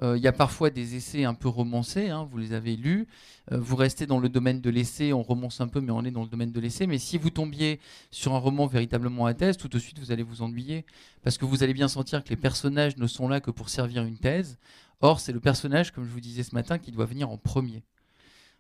Euh, 0.02 0.18
Il 0.18 0.24
y 0.24 0.28
a 0.28 0.32
parfois 0.32 0.70
des 0.70 0.96
essais 0.96 1.24
un 1.24 1.34
peu 1.34 1.48
romancés, 1.48 2.10
hein, 2.10 2.28
vous 2.30 2.38
les 2.38 2.54
avez 2.54 2.76
lus. 2.76 3.08
Euh, 3.52 3.60
vous 3.60 3.76
restez 3.76 4.08
dans 4.08 4.20
le 4.20 4.30
domaine 4.30 4.60
de 4.62 4.70
l'essai, 4.70 5.14
on 5.14 5.22
romance 5.22 5.62
un 5.62 5.68
peu, 5.68 5.82
mais 5.82 5.92
on 5.92 6.04
est 6.04 6.12
dans 6.12 6.24
le 6.24 6.30
domaine 6.30 6.52
de 6.52 6.60
l'essai. 6.60 6.88
Mais 6.88 6.98
si 6.98 7.18
vous 7.18 7.30
tombiez 7.30 7.80
sur 8.10 8.34
un 8.34 8.40
roman 8.40 8.66
véritablement 8.66 9.26
à 9.26 9.34
thèse, 9.34 9.58
tout 9.58 9.68
de 9.68 9.80
suite, 9.80 10.00
vous 10.00 10.12
allez 10.12 10.24
vous 10.24 10.42
ennuyer. 10.42 10.86
Parce 11.24 11.38
que 11.38 11.46
vous 11.46 11.64
allez 11.64 11.74
bien 11.74 11.88
sentir 11.88 12.24
que 12.24 12.30
les 12.30 12.36
personnages 12.38 12.98
ne 12.98 13.08
sont 13.08 13.28
là 13.28 13.40
que 13.40 13.52
pour 13.52 13.70
servir 13.70 14.04
une 14.04 14.18
thèse. 14.18 14.58
Or, 15.02 15.20
c'est 15.20 15.34
le 15.34 15.40
personnage, 15.40 15.92
comme 15.92 16.06
je 16.06 16.12
vous 16.12 16.22
disais 16.22 16.44
ce 16.44 16.56
matin, 16.56 16.80
qui 16.80 16.92
doit 16.92 17.06
venir 17.06 17.30
en 17.30 17.38
premier. 17.38 17.84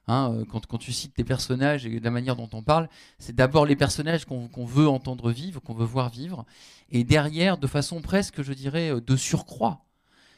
Hein, 0.07 0.33
euh, 0.33 0.45
quand, 0.45 0.77
tu 0.77 0.91
cites 0.91 1.13
tes 1.13 1.23
personnages 1.23 1.85
et 1.85 1.99
de 1.99 2.03
la 2.03 2.11
manière 2.11 2.35
dont 2.35 2.49
on 2.53 2.61
parle, 2.61 2.89
c'est 3.17 3.35
d'abord 3.35 3.65
les 3.65 3.77
personnages 3.77 4.25
qu'on 4.25 4.49
qu 4.49 4.65
veut 4.65 4.87
entendre 4.87 5.31
vivre, 5.31 5.61
qu'on 5.61 5.73
veut 5.73 5.85
voir 5.85 6.09
vivre, 6.09 6.45
et 6.89 7.05
derrière, 7.05 7.57
de 7.57 7.67
façon 7.67 8.01
presque, 8.01 8.41
je 8.41 8.51
dirais, 8.51 8.91
de 8.99 9.15
surcroît. 9.15 9.85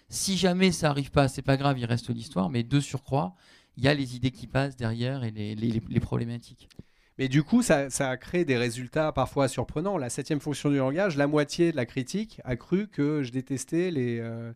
Si 0.10 0.38
jamais 0.38 0.72
ça 0.72 0.90
arrive 0.90 1.12
pas, 1.12 1.28
c'est 1.28 1.42
pas 1.42 1.58
grave, 1.58 1.80
il 1.80 1.86
reste 1.86 2.10
l'histoire, 2.10 2.50
mais 2.50 2.64
de 2.64 2.80
surcroît, 2.80 3.36
il 3.78 3.84
y 3.84 3.88
a 3.88 3.94
les 3.94 4.16
idées 4.16 4.32
qui 4.32 4.48
passent 4.48 4.76
derrière 4.76 5.24
et 5.24 5.32
les, 5.32 6.00
problématiques. 6.00 6.70
Mais 7.18 7.28
du 7.28 7.44
coup, 7.44 7.62
ça, 7.62 7.88
a 8.00 8.18
créé 8.18 8.46
des 8.46 8.58
résultats 8.58 9.12
parfois 9.12 9.48
surprenants. 9.48 9.98
La 9.98 10.10
septième 10.10 10.40
fonction 10.40 10.70
du 10.70 10.78
langage, 10.78 11.18
la 11.18 11.28
moitié 11.28 11.72
de 11.72 11.76
la 11.76 11.86
critique 11.86 12.40
a 12.44 12.56
cru 12.56 12.88
que 12.88 13.24
je 13.24 13.32
détestais 13.32 13.90
les, 13.90 14.20
euh, 14.20 14.52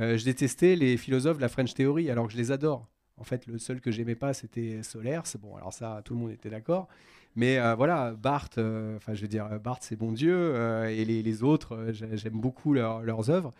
euh, 0.00 0.16
je 0.16 0.24
détestais 0.24 0.76
les 0.76 0.96
philosophes 0.96 1.36
de 1.36 1.42
la 1.42 1.48
French 1.48 1.74
Theory, 1.74 2.10
alors 2.10 2.26
que 2.26 2.32
je 2.32 2.38
les 2.38 2.52
adore. 2.52 2.88
En 3.16 3.24
fait, 3.24 3.46
le 3.46 3.58
seul 3.58 3.80
que 3.80 3.90
j'aimais 3.90 4.14
pas, 4.14 4.32
c'était. 4.32 4.80
C'est 4.82 5.40
bon, 5.40 5.56
alors 5.56 5.72
ça, 5.72 6.00
tout 6.04 6.14
le 6.14 6.20
monde 6.20 6.30
était 6.30 6.50
d'accord. 6.50 6.88
Mais 7.36 7.58
euh, 7.58 7.74
voilà, 7.74 8.12
Barthes, 8.12 8.58
enfin, 8.58 9.14
je 9.14 9.22
veux 9.22 9.28
dire, 9.28 9.60
Barthes, 9.60 9.84
c'est 9.84 9.96
bon 9.96 10.12
Dieu, 10.12 10.88
et 10.88 11.04
les, 11.04 11.42
autres, 11.42 11.88
j'aime 11.92 12.40
beaucoup 12.40 12.72
leur, 12.74 13.02
leurs 13.02 13.30
œuvres. 13.30 13.52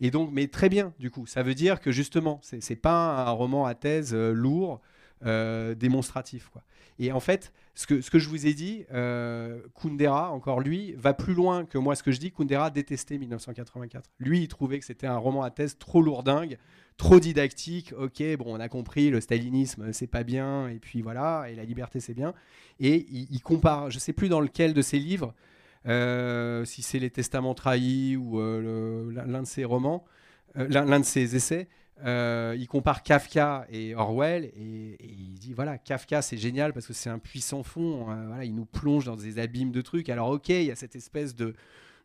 Et 0.00 0.10
donc, 0.10 0.30
mais 0.32 0.48
très 0.48 0.68
bien, 0.68 0.92
du 0.98 1.10
coup, 1.10 1.26
ça 1.26 1.42
veut 1.42 1.54
dire 1.54 1.80
que 1.80 1.92
justement, 1.92 2.40
c'est 2.42 2.76
pas 2.76 3.26
un 3.26 3.30
roman 3.30 3.66
à 3.66 3.74
thèse 3.74 4.12
euh, 4.14 4.32
lourd, 4.32 4.80
euh, 5.24 5.74
démonstratif. 5.74 6.50
Et 6.98 7.12
en 7.12 7.20
fait, 7.20 7.52
ce 7.74 7.86
que, 7.86 8.18
je 8.18 8.28
vous 8.28 8.46
ai 8.46 8.54
dit, 8.54 8.84
euh, 8.92 9.60
Kundera, 9.80 10.30
encore 10.30 10.60
lui, 10.60 10.92
va 10.96 11.12
plus 11.12 11.34
loin 11.34 11.64
que 11.64 11.78
moi 11.78 11.96
ce 11.96 12.02
que 12.02 12.12
je 12.12 12.20
dis. 12.20 12.30
Kundera 12.30 12.70
détestait 12.70 13.18
1984. 13.18 14.10
Lui, 14.18 14.42
il 14.42 14.48
trouvait 14.48 14.78
que 14.78 14.84
c'était 14.84 15.06
un 15.06 15.16
roman 15.16 15.42
à 15.42 15.50
thèse 15.50 15.76
trop 15.78 16.02
lourdingue, 16.02 16.58
trop 16.96 17.18
didactique. 17.18 17.94
Ok, 17.98 18.22
bon, 18.38 18.56
on 18.56 18.60
a 18.60 18.68
compris, 18.68 19.10
le 19.10 19.20
stalinisme, 19.20 19.92
c'est 19.92 20.06
pas 20.06 20.22
bien, 20.22 20.68
et 20.68 20.78
puis 20.78 21.02
voilà, 21.02 21.46
et 21.50 21.54
la 21.54 21.64
liberté, 21.64 21.98
c'est 21.98 22.14
bien. 22.14 22.34
Et 22.78 23.06
il, 23.10 23.26
il, 23.30 23.40
compare, 23.40 23.90
je 23.90 23.98
sais 23.98 24.12
plus 24.12 24.28
dans 24.28 24.40
lequel 24.40 24.74
de 24.74 24.82
ses 24.82 24.98
livres, 24.98 25.34
euh, 25.86 26.64
si 26.64 26.82
c'est 26.82 26.98
Les 26.98 27.10
Testaments 27.10 27.54
trahis 27.54 28.16
ou 28.16 28.40
euh, 28.40 29.12
l'un 29.26 29.42
de 29.42 29.46
ses 29.46 29.64
romans, 29.64 30.04
euh, 30.56 30.66
l'un 30.68 31.00
de 31.00 31.04
ses 31.04 31.36
essais. 31.36 31.68
Il 32.04 32.66
compare 32.68 33.02
Kafka 33.02 33.66
et 33.70 33.94
Orwell 33.94 34.44
et, 34.44 34.96
il 35.00 35.34
dit 35.38 35.52
voilà 35.52 35.78
Kafka 35.78 36.22
c'est 36.22 36.36
génial 36.36 36.72
parce 36.72 36.86
que 36.86 36.92
c'est 36.92 37.10
un 37.10 37.20
puissant 37.20 37.62
fond 37.62 38.10
euh, 38.10 38.26
voilà, 38.26 38.44
il 38.44 38.54
nous 38.54 38.66
plonge 38.66 39.04
dans 39.04 39.16
des 39.16 39.38
abîmes 39.38 39.70
de 39.70 39.80
trucs 39.80 40.08
alors 40.08 40.28
ok 40.30 40.48
il 40.48 40.64
y 40.64 40.70
a 40.72 40.74
cette 40.74 40.96
espèce 40.96 41.36
de, 41.36 41.54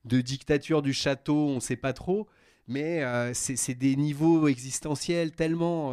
dictature 0.06 0.84
du 0.84 0.94
château 0.94 1.48
on 1.48 1.60
sait 1.60 1.76
pas 1.76 1.94
trop 1.94 2.28
mais 2.68 3.04
c'est 3.34 3.74
des 3.74 3.96
niveaux 3.96 4.48
existentiels 4.48 5.32
tellement 5.32 5.92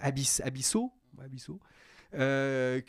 abyss, 0.00 0.42
abyssaux, 0.44 0.92
que, 2.12 2.80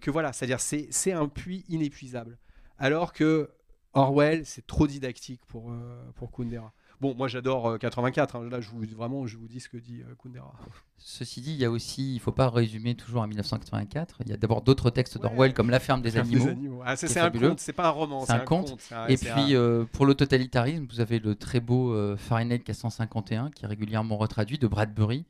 que 0.00 0.10
voilà 0.10 0.32
c'est 0.32 0.46
à 0.46 0.48
dire 0.48 0.60
c'est 0.60 1.12
un 1.12 1.28
puits 1.28 1.64
inépuisable 1.68 2.38
alors 2.78 3.12
que 3.12 3.50
Orwell 3.92 4.44
c'est 4.44 4.66
trop 4.66 4.86
didactique 4.86 5.40
pour, 5.46 5.70
euh, 5.70 6.10
pour 6.16 6.30
Kundera 6.32 6.72
Bon, 7.00 7.14
moi 7.14 7.28
j'adore 7.28 7.70
euh, 7.70 7.76
84. 7.76 8.36
Hein. 8.36 8.48
Là, 8.48 8.60
je 8.60 8.70
vous, 8.70 8.80
vraiment, 8.96 9.26
je 9.26 9.36
vous 9.36 9.48
dis 9.48 9.60
ce 9.60 9.68
que 9.68 9.76
dit 9.76 10.00
euh, 10.02 10.14
Kundera. 10.22 10.52
Ceci 10.96 11.40
dit, 11.40 11.50
il 11.50 11.58
y 11.58 11.64
a 11.64 11.70
aussi, 11.70 12.12
il 12.12 12.14
ne 12.14 12.20
faut 12.20 12.32
pas 12.32 12.48
résumer 12.48 12.94
toujours 12.94 13.22
à 13.22 13.26
1984. 13.26 14.18
Il 14.24 14.30
y 14.30 14.32
a 14.32 14.36
d'abord 14.36 14.62
d'autres 14.62 14.90
textes 14.90 15.18
d'Orwell 15.18 15.50
ouais. 15.50 15.52
comme 15.52 15.70
La 15.70 15.80
ferme 15.80 16.02
des 16.02 16.12
ferme 16.12 16.28
animaux. 16.28 16.44
Des 16.44 16.50
animaux. 16.50 16.82
Ah, 16.84 16.96
c'est 16.96 17.18
un 17.18 17.30
conte, 17.30 17.60
c'est 17.60 17.72
pas 17.72 17.88
un 17.88 17.90
roman. 17.90 18.24
C'est 18.24 18.32
un, 18.32 18.36
un, 18.36 18.38
conte. 18.40 18.70
conte 18.70 18.92
Et 19.08 19.16
puis, 19.16 19.28
un... 19.28 19.50
euh, 19.50 19.84
pour 19.92 20.06
le 20.06 20.14
totalitarisme, 20.14 20.86
vous 20.88 21.00
avez 21.00 21.18
le 21.18 21.34
très 21.34 21.60
beau 21.60 21.92
euh, 21.92 22.16
Fahrenheit 22.16 22.60
451 22.60 23.50
qui 23.50 23.64
est 23.64 23.68
régulièrement 23.68 24.16
retraduit 24.16 24.58
de 24.58 24.68
Bradbury. 24.68 25.26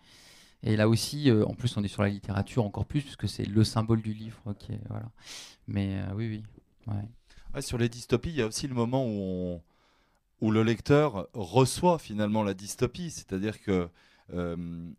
Et 0.64 0.76
là 0.76 0.88
aussi, 0.88 1.30
euh, 1.30 1.44
en 1.44 1.54
plus, 1.54 1.76
on 1.76 1.85
est 1.85 1.88
sur 1.88 2.02
la 2.02 2.09
littérature 2.09 2.64
encore 2.64 2.87
plus, 2.87 3.02
puisque 3.02 3.28
c'est 3.28 3.44
le 3.44 3.64
symbole 3.64 4.00
du 4.00 4.14
livre. 4.14 4.40
Voilà. 4.88 5.11
Mais 5.68 5.96
euh, 5.96 6.14
oui, 6.14 6.28
oui. 6.28 6.42
Ouais. 6.87 7.09
Ouais, 7.55 7.62
sur 7.62 7.79
les 7.79 7.88
dystopies, 7.88 8.31
il 8.31 8.37
y 8.37 8.43
a 8.43 8.47
aussi 8.47 8.67
le 8.67 8.75
moment 8.75 9.05
où 9.07 9.11
on 9.11 9.62
où 10.40 10.51
le 10.51 10.62
lecteur 10.62 11.29
reçoit 11.33 11.99
finalement 11.99 12.43
la 12.43 12.53
dystopie, 12.53 13.11
c'est-à-dire 13.11 13.62
que 13.62 13.88
euh, 14.33 14.57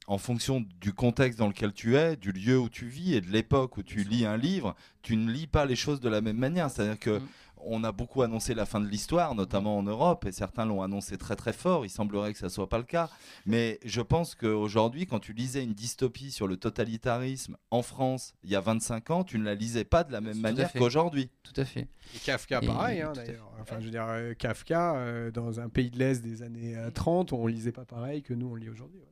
en 0.07 0.17
fonction 0.17 0.65
du 0.79 0.93
contexte 0.93 1.37
dans 1.37 1.47
lequel 1.47 1.73
tu 1.73 1.97
es, 1.97 2.15
du 2.15 2.31
lieu 2.31 2.57
où 2.57 2.69
tu 2.69 2.87
vis 2.87 3.13
et 3.13 3.21
de 3.21 3.29
l'époque 3.29 3.77
où 3.77 3.83
tu 3.83 4.03
lis 4.03 4.25
un 4.25 4.37
livre, 4.37 4.75
tu 5.01 5.15
ne 5.15 5.31
lis 5.31 5.47
pas 5.47 5.65
les 5.65 5.75
choses 5.75 5.99
de 5.99 6.09
la 6.09 6.21
même 6.21 6.37
manière. 6.37 6.69
C'est-à-dire 6.69 6.99
que 6.99 7.19
mmh. 7.19 7.27
On 7.65 7.83
a 7.83 7.91
beaucoup 7.91 8.21
annoncé 8.21 8.53
la 8.53 8.65
fin 8.65 8.79
de 8.79 8.87
l'histoire, 8.87 9.35
notamment 9.35 9.77
en 9.77 9.83
Europe, 9.83 10.25
et 10.25 10.31
certains 10.31 10.65
l'ont 10.65 10.81
annoncé 10.81 11.17
très 11.17 11.35
très 11.35 11.53
fort. 11.53 11.85
Il 11.85 11.89
semblerait 11.89 12.33
que 12.33 12.39
ça 12.39 12.49
soit 12.49 12.69
pas 12.69 12.77
le 12.77 12.83
cas, 12.83 13.09
mais 13.45 13.79
je 13.83 14.01
pense 14.01 14.35
qu'aujourd'hui, 14.35 15.05
quand 15.07 15.19
tu 15.19 15.33
lisais 15.33 15.63
une 15.63 15.73
dystopie 15.73 16.31
sur 16.31 16.47
le 16.47 16.57
totalitarisme 16.57 17.57
en 17.71 17.81
France 17.81 18.33
il 18.43 18.49
y 18.51 18.55
a 18.55 18.61
25 18.61 19.11
ans, 19.11 19.23
tu 19.23 19.39
ne 19.39 19.43
la 19.43 19.55
lisais 19.55 19.83
pas 19.83 20.03
de 20.03 20.11
la 20.11 20.21
même 20.21 20.35
Tout 20.35 20.41
manière 20.41 20.71
qu'aujourd'hui. 20.73 21.29
Tout 21.43 21.59
à 21.59 21.65
fait. 21.65 21.87
Et 22.15 22.19
Kafka, 22.19 22.59
et 22.61 22.65
pareil, 22.65 23.01
hein, 23.01 23.13
d'ailleurs. 23.13 23.51
Enfin, 23.61 23.79
je 23.79 23.85
veux 23.85 23.91
dire, 23.91 24.05
euh, 24.07 24.33
Kafka, 24.33 24.95
euh, 24.95 25.31
dans 25.31 25.59
un 25.59 25.69
pays 25.69 25.89
de 25.89 25.97
l'Est 25.97 26.21
des 26.21 26.43
années 26.43 26.77
euh, 26.77 26.91
30, 26.91 27.33
on 27.33 27.47
lisait 27.47 27.71
pas 27.71 27.85
pareil 27.85 28.21
que 28.21 28.33
nous 28.33 28.47
on 28.47 28.55
lit 28.55 28.69
aujourd'hui. 28.69 28.99
Ouais, 28.99 29.07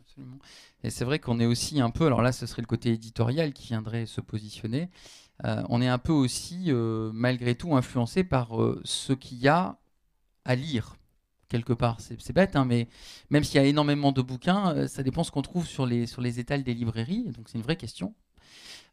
Absolument. 0.00 0.38
Et 0.82 0.90
c'est 0.90 1.04
vrai 1.04 1.20
qu'on 1.20 1.38
est 1.38 1.46
aussi 1.46 1.80
un 1.80 1.90
peu, 1.90 2.06
alors 2.06 2.20
là, 2.20 2.32
ce 2.32 2.44
serait 2.46 2.62
le 2.62 2.66
côté 2.66 2.90
éditorial 2.90 3.52
qui 3.52 3.68
viendrait 3.68 4.06
se 4.06 4.20
positionner. 4.20 4.90
Euh, 5.44 5.62
on 5.68 5.80
est 5.80 5.88
un 5.88 5.98
peu 5.98 6.12
aussi, 6.12 6.66
euh, 6.68 7.10
malgré 7.12 7.54
tout, 7.54 7.76
influencé 7.76 8.24
par 8.24 8.60
euh, 8.60 8.80
ce 8.84 9.12
qu'il 9.12 9.38
y 9.38 9.48
a 9.48 9.78
à 10.44 10.54
lire 10.54 10.96
quelque 11.48 11.72
part. 11.72 11.98
C'est 12.00 12.32
bête, 12.32 12.54
hein, 12.54 12.64
mais 12.64 12.86
même 13.30 13.42
s'il 13.42 13.56
y 13.56 13.64
a 13.64 13.66
énormément 13.66 14.12
de 14.12 14.22
bouquins, 14.22 14.86
ça 14.86 15.02
dépend 15.02 15.24
ce 15.24 15.32
qu'on 15.32 15.42
trouve 15.42 15.66
sur 15.66 15.84
les, 15.84 16.06
sur 16.06 16.24
étals 16.24 16.62
des 16.62 16.74
librairies. 16.74 17.24
Donc 17.32 17.48
c'est 17.48 17.58
une 17.58 17.64
vraie 17.64 17.76
question. 17.76 18.14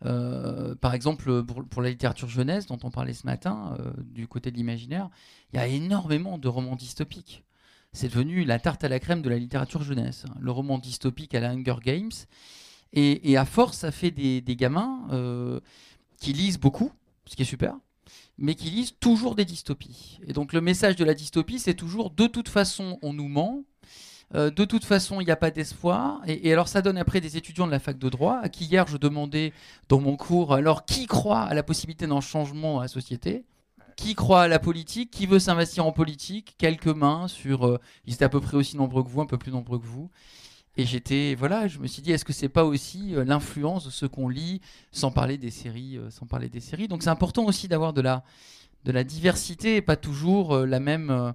Par 0.02 0.96
exemple, 0.96 1.44
pour, 1.44 1.82
la 1.84 1.90
littérature 1.92 2.28
jeunesse 2.28 2.66
dont 2.66 2.80
on 2.82 2.90
parlait 2.90 3.14
ce 3.14 3.28
matin, 3.28 3.78
du 4.00 4.28
côté 4.28 4.50
de 4.50 4.58
l'imaginaire, 4.58 5.12
il 5.54 5.58
y 5.58 5.60
a 5.60 5.68
énormément 5.68 6.40
de 6.40 6.48
romans 6.48 6.76
dystopiques. 6.76 7.44
C'est 7.94 8.08
devenu 8.08 8.44
la 8.44 8.58
tarte 8.58 8.84
à 8.84 8.90
la 8.90 9.00
crème 9.00 9.22
de 9.22 9.30
la 9.30 9.38
littérature 9.38 9.84
jeunesse. 9.84 10.26
Le 10.40 10.50
roman 10.50 10.80
dystopique 10.80 11.36
à 11.36 11.40
la 11.40 11.52
Hunger 11.52 11.78
Games. 11.84 12.12
Et, 12.92 13.38
à 13.38 13.46
force, 13.46 13.78
ça 13.78 13.92
fait 13.92 14.10
des, 14.10 14.42
gamins 14.56 15.08
qui 16.20 16.34
lisent 16.34 16.60
beaucoup, 16.60 16.92
ce 17.26 17.36
qui 17.36 17.44
est 17.44 17.46
super, 17.46 17.76
mais 18.38 18.56
qui 18.56 18.70
lisent 18.70 18.96
toujours 19.00 19.36
des 19.36 19.46
dystopies. 19.46 20.20
Et 20.28 20.34
donc 20.34 20.54
le 20.54 20.62
message 20.62 20.96
de 20.96 21.06
la 21.06 21.14
dystopie, 21.14 21.60
c'est 21.60 21.74
toujours 21.74 22.12
de 22.12 22.28
toute 22.28 22.50
façon, 22.50 23.00
on 23.02 23.14
nous 23.14 23.28
ment. 23.28 23.64
Euh, 24.36 24.50
de 24.50 24.66
toute 24.66 24.84
façon, 24.84 25.22
il 25.22 25.26
n'y 25.26 25.32
a 25.32 25.38
pas 25.38 25.52
d'espoir. 25.52 26.22
Et, 26.28 26.52
alors, 26.52 26.68
ça 26.68 26.82
donne 26.82 26.98
après 26.98 27.22
des 27.22 27.38
étudiants 27.38 27.66
de 27.66 27.72
la 27.72 27.80
fac 27.80 27.98
de 27.98 28.10
droit 28.10 28.40
à 28.42 28.50
qui 28.50 28.66
hier 28.66 28.86
je 28.88 28.98
demandais 28.98 29.54
dans 29.88 30.02
mon 30.02 30.18
cours 30.18 30.54
alors 30.54 30.86
qui 30.86 31.08
croit 31.08 31.42
à 31.42 31.54
la 31.54 31.64
possibilité 31.64 32.08
d'un 32.08 32.22
changement 32.22 32.80
à 32.80 32.84
la 32.84 32.88
société? 32.88 33.46
Qui 33.96 34.14
croit 34.14 34.44
à 34.44 34.48
la 34.48 34.60
politique, 34.60 35.10
qui 35.10 35.26
veut 35.26 35.40
s'investir 35.40 35.86
en 35.86 35.92
politique, 35.92 36.56
quelques 36.60 36.88
mains 36.88 37.28
sur. 37.28 37.66
Euh, 37.66 37.80
ils 38.06 38.14
étaient 38.14 38.26
à 38.26 38.30
peu 38.30 38.42
près 38.42 38.58
aussi 38.58 38.78
nombreux 38.78 39.04
que 39.04 39.10
vous, 39.10 39.22
un 39.22 39.26
peu 39.26 39.38
plus 39.38 39.52
nombreux 39.52 39.80
que 39.80 39.88
vous. 39.88 40.12
Et 40.78 40.86
j'étais, 40.86 41.36
voilà, 41.36 41.68
je 41.68 41.80
me 41.80 41.88
suis 41.88 42.04
dit, 42.04 42.12
est-ce 42.12 42.24
que 42.24 42.34
c'est 42.34 42.50
pas 42.50 42.64
aussi 42.64 43.16
euh, 43.16 43.26
l'influence 43.26 43.86
de 43.86 43.90
ce 43.90 44.06
qu'on 44.06 44.30
lit, 44.30 44.62
sans 44.92 45.10
parler 45.10 45.40
des 45.40 45.50
séries, 45.50 45.98
euh, 45.98 46.12
sans 46.12 46.28
parler 46.28 46.50
des 46.50 46.60
séries? 46.60 46.88
Donc 46.88 47.02
c'est 47.02 47.10
important 47.10 47.46
aussi 47.46 47.68
d'avoir 47.68 47.94
de 47.94 48.02
la, 48.02 48.24
de 48.86 48.92
la 48.92 49.04
diversité, 49.04 49.78
et 49.78 49.82
pas 49.82 49.96
toujours 49.96 50.56
la 50.60 50.80
même. 50.80 51.34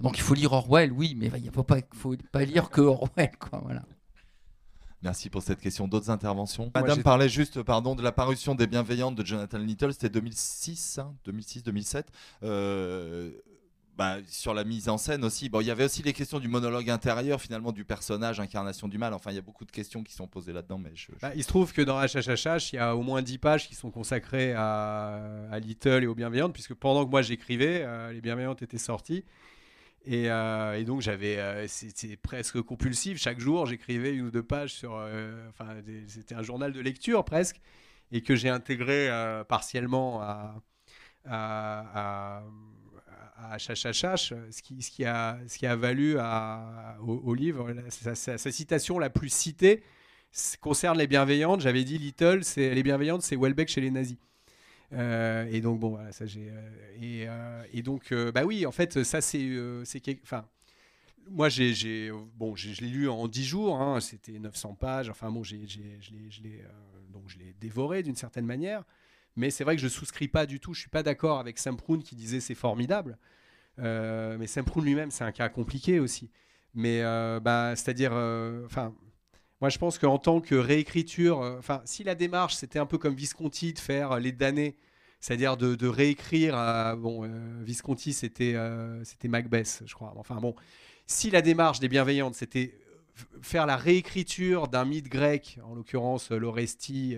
Donc 0.00 0.18
il 0.18 0.20
faut 0.20 0.34
lire 0.34 0.52
Orwell, 0.52 0.90
oui, 0.90 1.16
mais 1.16 1.30
il 1.38 1.46
ne 1.46 1.50
faut 1.52 1.62
pas, 1.62 1.78
faut 1.94 2.16
pas 2.32 2.44
lire 2.44 2.70
que 2.70 2.80
Orwell, 2.80 3.30
quoi, 3.38 3.60
voilà. 3.62 3.82
Merci 5.00 5.30
pour 5.30 5.42
cette 5.42 5.60
question. 5.60 5.88
D'autres 5.88 6.10
interventions? 6.10 6.70
Madame 6.74 7.02
parlait 7.02 7.28
juste 7.28 7.62
pardon, 7.62 7.94
de 7.94 8.02
la 8.02 8.12
parution 8.12 8.54
des 8.54 8.66
Bienveillantes 8.66 9.16
de 9.16 9.24
Jonathan 9.24 9.58
Little, 9.58 9.92
c'était 9.92 10.10
2006, 10.10 11.00
2006-2007. 11.26 12.04
Euh, 13.92 13.96
bah, 13.96 14.16
sur 14.26 14.54
la 14.54 14.64
mise 14.64 14.88
en 14.88 14.98
scène 14.98 15.24
aussi. 15.24 15.48
Bon, 15.48 15.60
il 15.60 15.66
y 15.66 15.70
avait 15.70 15.84
aussi 15.84 16.02
les 16.02 16.12
questions 16.12 16.38
du 16.38 16.48
monologue 16.48 16.88
intérieur, 16.90 17.40
finalement, 17.40 17.72
du 17.72 17.84
personnage, 17.84 18.40
incarnation 18.40 18.88
du 18.88 18.98
mal. 18.98 19.14
Enfin, 19.14 19.30
il 19.30 19.34
y 19.34 19.38
a 19.38 19.42
beaucoup 19.42 19.64
de 19.64 19.70
questions 19.70 20.02
qui 20.02 20.12
sont 20.12 20.26
posées 20.26 20.52
là-dedans. 20.52 20.78
Mais 20.78 20.92
bah, 21.20 21.32
il 21.34 21.42
se 21.42 21.48
trouve 21.48 21.72
que 21.72 21.82
dans 21.82 22.00
HHHH, 22.00 22.72
il 22.72 22.76
y 22.76 22.78
a 22.78 22.96
au 22.96 23.02
moins 23.02 23.22
10 23.22 23.38
pages 23.38 23.68
qui 23.68 23.74
sont 23.74 23.90
consacrées 23.90 24.54
à, 24.54 25.58
Little 25.60 26.04
et 26.04 26.06
aux 26.06 26.14
Bienveillantes, 26.14 26.52
puisque 26.52 26.74
pendant 26.74 27.04
que 27.04 27.10
moi 27.10 27.22
j'écrivais, 27.22 27.82
euh, 27.82 28.12
les 28.12 28.20
Bienveillantes 28.20 28.62
étaient 28.62 28.78
sorties. 28.78 29.24
Euh, 30.10 30.74
et, 30.74 30.84
donc 30.84 31.00
j'avais, 31.00 31.38
euh, 31.38 31.66
c'était 31.68 32.16
presque 32.16 32.60
compulsif. 32.62 33.18
Chaque 33.18 33.38
jour, 33.38 33.66
j'écrivais 33.66 34.14
une 34.14 34.26
ou 34.26 34.30
deux 34.30 34.42
pages 34.42 34.72
sur, 34.72 34.96
euh, 34.96 35.48
enfin, 35.48 35.76
c'était 36.08 36.34
un 36.34 36.42
journal 36.42 36.72
de 36.72 36.80
lecture 36.80 37.24
presque, 37.24 37.60
et 38.10 38.22
que 38.22 38.34
j'ai 38.34 38.48
intégré 38.48 39.08
partiellement 39.48 40.20
à, 40.22 40.54
ce 43.58 44.62
qui, 44.62 44.82
ce 44.82 44.90
qui 44.90 45.04
a, 45.04 45.38
ce 45.46 45.58
qui 45.58 45.66
a 45.66 45.76
valu 45.76 46.16
au, 47.00 47.34
livre 47.34 47.74
sa, 47.88 48.38
citation 48.38 48.98
la 48.98 49.10
plus 49.10 49.32
citée 49.32 49.82
concerne 50.60 50.98
les 50.98 51.06
bienveillantes. 51.06 51.60
J'avais 51.60 51.84
dit 51.84 51.98
Little, 51.98 52.44
c'est 52.44 52.74
les 52.74 52.82
bienveillantes, 52.82 53.22
c'est 53.22 53.36
Welbeck 53.36 53.68
chez 53.68 53.80
les 53.80 53.90
nazis. 53.90 54.16
Euh, 54.94 55.46
et 55.50 55.60
donc, 55.60 55.80
bon, 55.80 55.98
ça 56.10 56.26
j'ai. 56.26 56.50
Euh, 56.50 56.70
euh, 57.02 57.64
et, 57.72 57.82
donc, 57.82 58.12
bah 58.34 58.44
oui, 58.44 58.66
en 58.66 58.72
fait, 58.72 59.02
ça 59.04 59.20
c'est. 59.20 59.50
c'est 59.84 60.02
enfin. 60.22 60.46
Moi, 61.30 61.48
j'ai, 61.48 62.10
bon, 62.34 62.56
je 62.56 62.80
l'ai 62.80 62.88
lu 62.88 63.08
en 63.08 63.28
10 63.28 63.44
jours, 63.44 63.80
hein, 63.80 64.00
c'était 64.00 64.40
900 64.40 64.74
pages, 64.74 65.08
enfin 65.08 65.30
bon, 65.30 65.44
j'ai, 65.44 65.68
je 65.68 65.78
l'ai 66.42 66.64
donc 67.12 67.22
je 67.28 67.38
l'ai 67.38 67.54
dévoré 67.60 68.02
d'une 68.02 68.16
certaine 68.16 68.44
manière, 68.44 68.82
mais 69.36 69.50
c'est 69.50 69.64
vrai 69.64 69.76
que 69.76 69.82
je 69.82 69.88
souscris 69.88 70.28
pas 70.28 70.46
du 70.46 70.60
tout, 70.60 70.74
je 70.74 70.80
suis 70.80 70.90
pas 70.90 71.02
d'accord 71.02 71.38
avec 71.38 71.58
Semproun 71.58 72.02
qui 72.02 72.14
disait 72.16 72.40
c'est 72.40 72.54
formidable, 72.54 73.18
mais 73.78 74.46
Semproun 74.46 74.84
lui-même, 74.84 75.10
c'est 75.10 75.24
un 75.24 75.32
cas 75.32 75.48
compliqué 75.48 76.00
aussi. 76.00 76.30
Mais 76.74 77.02
bah, 77.40 77.74
c'est-à-dire, 77.76 78.12
enfin, 78.64 78.94
moi, 79.62 79.68
je 79.68 79.78
pense 79.78 79.96
qu'en 79.96 80.18
tant 80.18 80.40
que 80.40 80.56
réécriture, 80.56 81.40
euh, 81.40 81.56
enfin, 81.56 81.82
si 81.84 82.02
la 82.02 82.16
démarche 82.16 82.56
c'était 82.56 82.80
un 82.80 82.86
peu 82.86 82.98
comme 82.98 83.14
Visconti 83.14 83.72
de 83.72 83.78
faire 83.78 84.18
les 84.18 84.32
damnés, 84.32 84.74
c'est-à-dire 85.20 85.56
de, 85.56 85.86
réécrire, 85.86 86.58
euh, 86.58 86.96
bon, 86.96 87.22
euh, 87.24 87.28
Visconti 87.62 88.12
c'était 88.12 88.56
c'était 89.04 89.28
Macbeth, 89.28 89.84
je 89.86 89.94
crois. 89.94 90.14
Enfin 90.16 90.34
bon, 90.40 90.56
si 91.06 91.30
la 91.30 91.42
démarche 91.42 91.78
des 91.78 91.86
bienveillantes 91.86 92.34
c'était 92.34 92.76
faire 93.40 93.66
la 93.66 93.76
réécriture 93.76 94.66
d'un 94.66 94.84
mythe 94.84 95.08
grec, 95.08 95.60
en 95.64 95.76
l'occurrence 95.76 96.32
l'Orestie, 96.32 97.16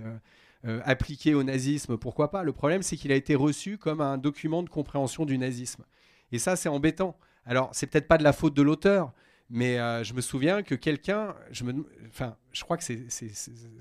appliqué 0.84 1.34
au 1.34 1.42
nazisme, 1.42 1.96
pourquoi 1.98 2.30
pas? 2.30 2.42
Le 2.42 2.52
problème, 2.52 2.82
c'est 2.82 2.96
qu'il 2.96 3.12
a 3.12 3.16
été 3.16 3.34
reçu 3.34 3.76
comme 3.76 4.00
un 4.00 4.16
document 4.16 4.62
de 4.62 4.68
compréhension 4.68 5.26
du 5.26 5.36
nazisme. 5.36 5.84
Et 6.32 6.38
ça, 6.38 6.56
c'est 6.56 6.68
embêtant. 6.68 7.16
Alors, 7.46 7.70
c'est 7.72 7.86
peut-être 7.86 8.08
pas 8.08 8.18
de 8.18 8.24
la 8.24 8.32
faute 8.32 8.54
de 8.54 8.62
l'auteur, 8.62 9.12
mais 9.50 9.78
euh, 9.78 10.02
je 10.02 10.14
me 10.14 10.20
souviens 10.20 10.62
que 10.62 10.74
quelqu'un, 10.74 11.34
je, 11.50 11.64
me, 11.64 11.86
enfin, 12.08 12.36
je 12.52 12.62
crois 12.62 12.76
que 12.76 12.84
c'est 12.84 13.06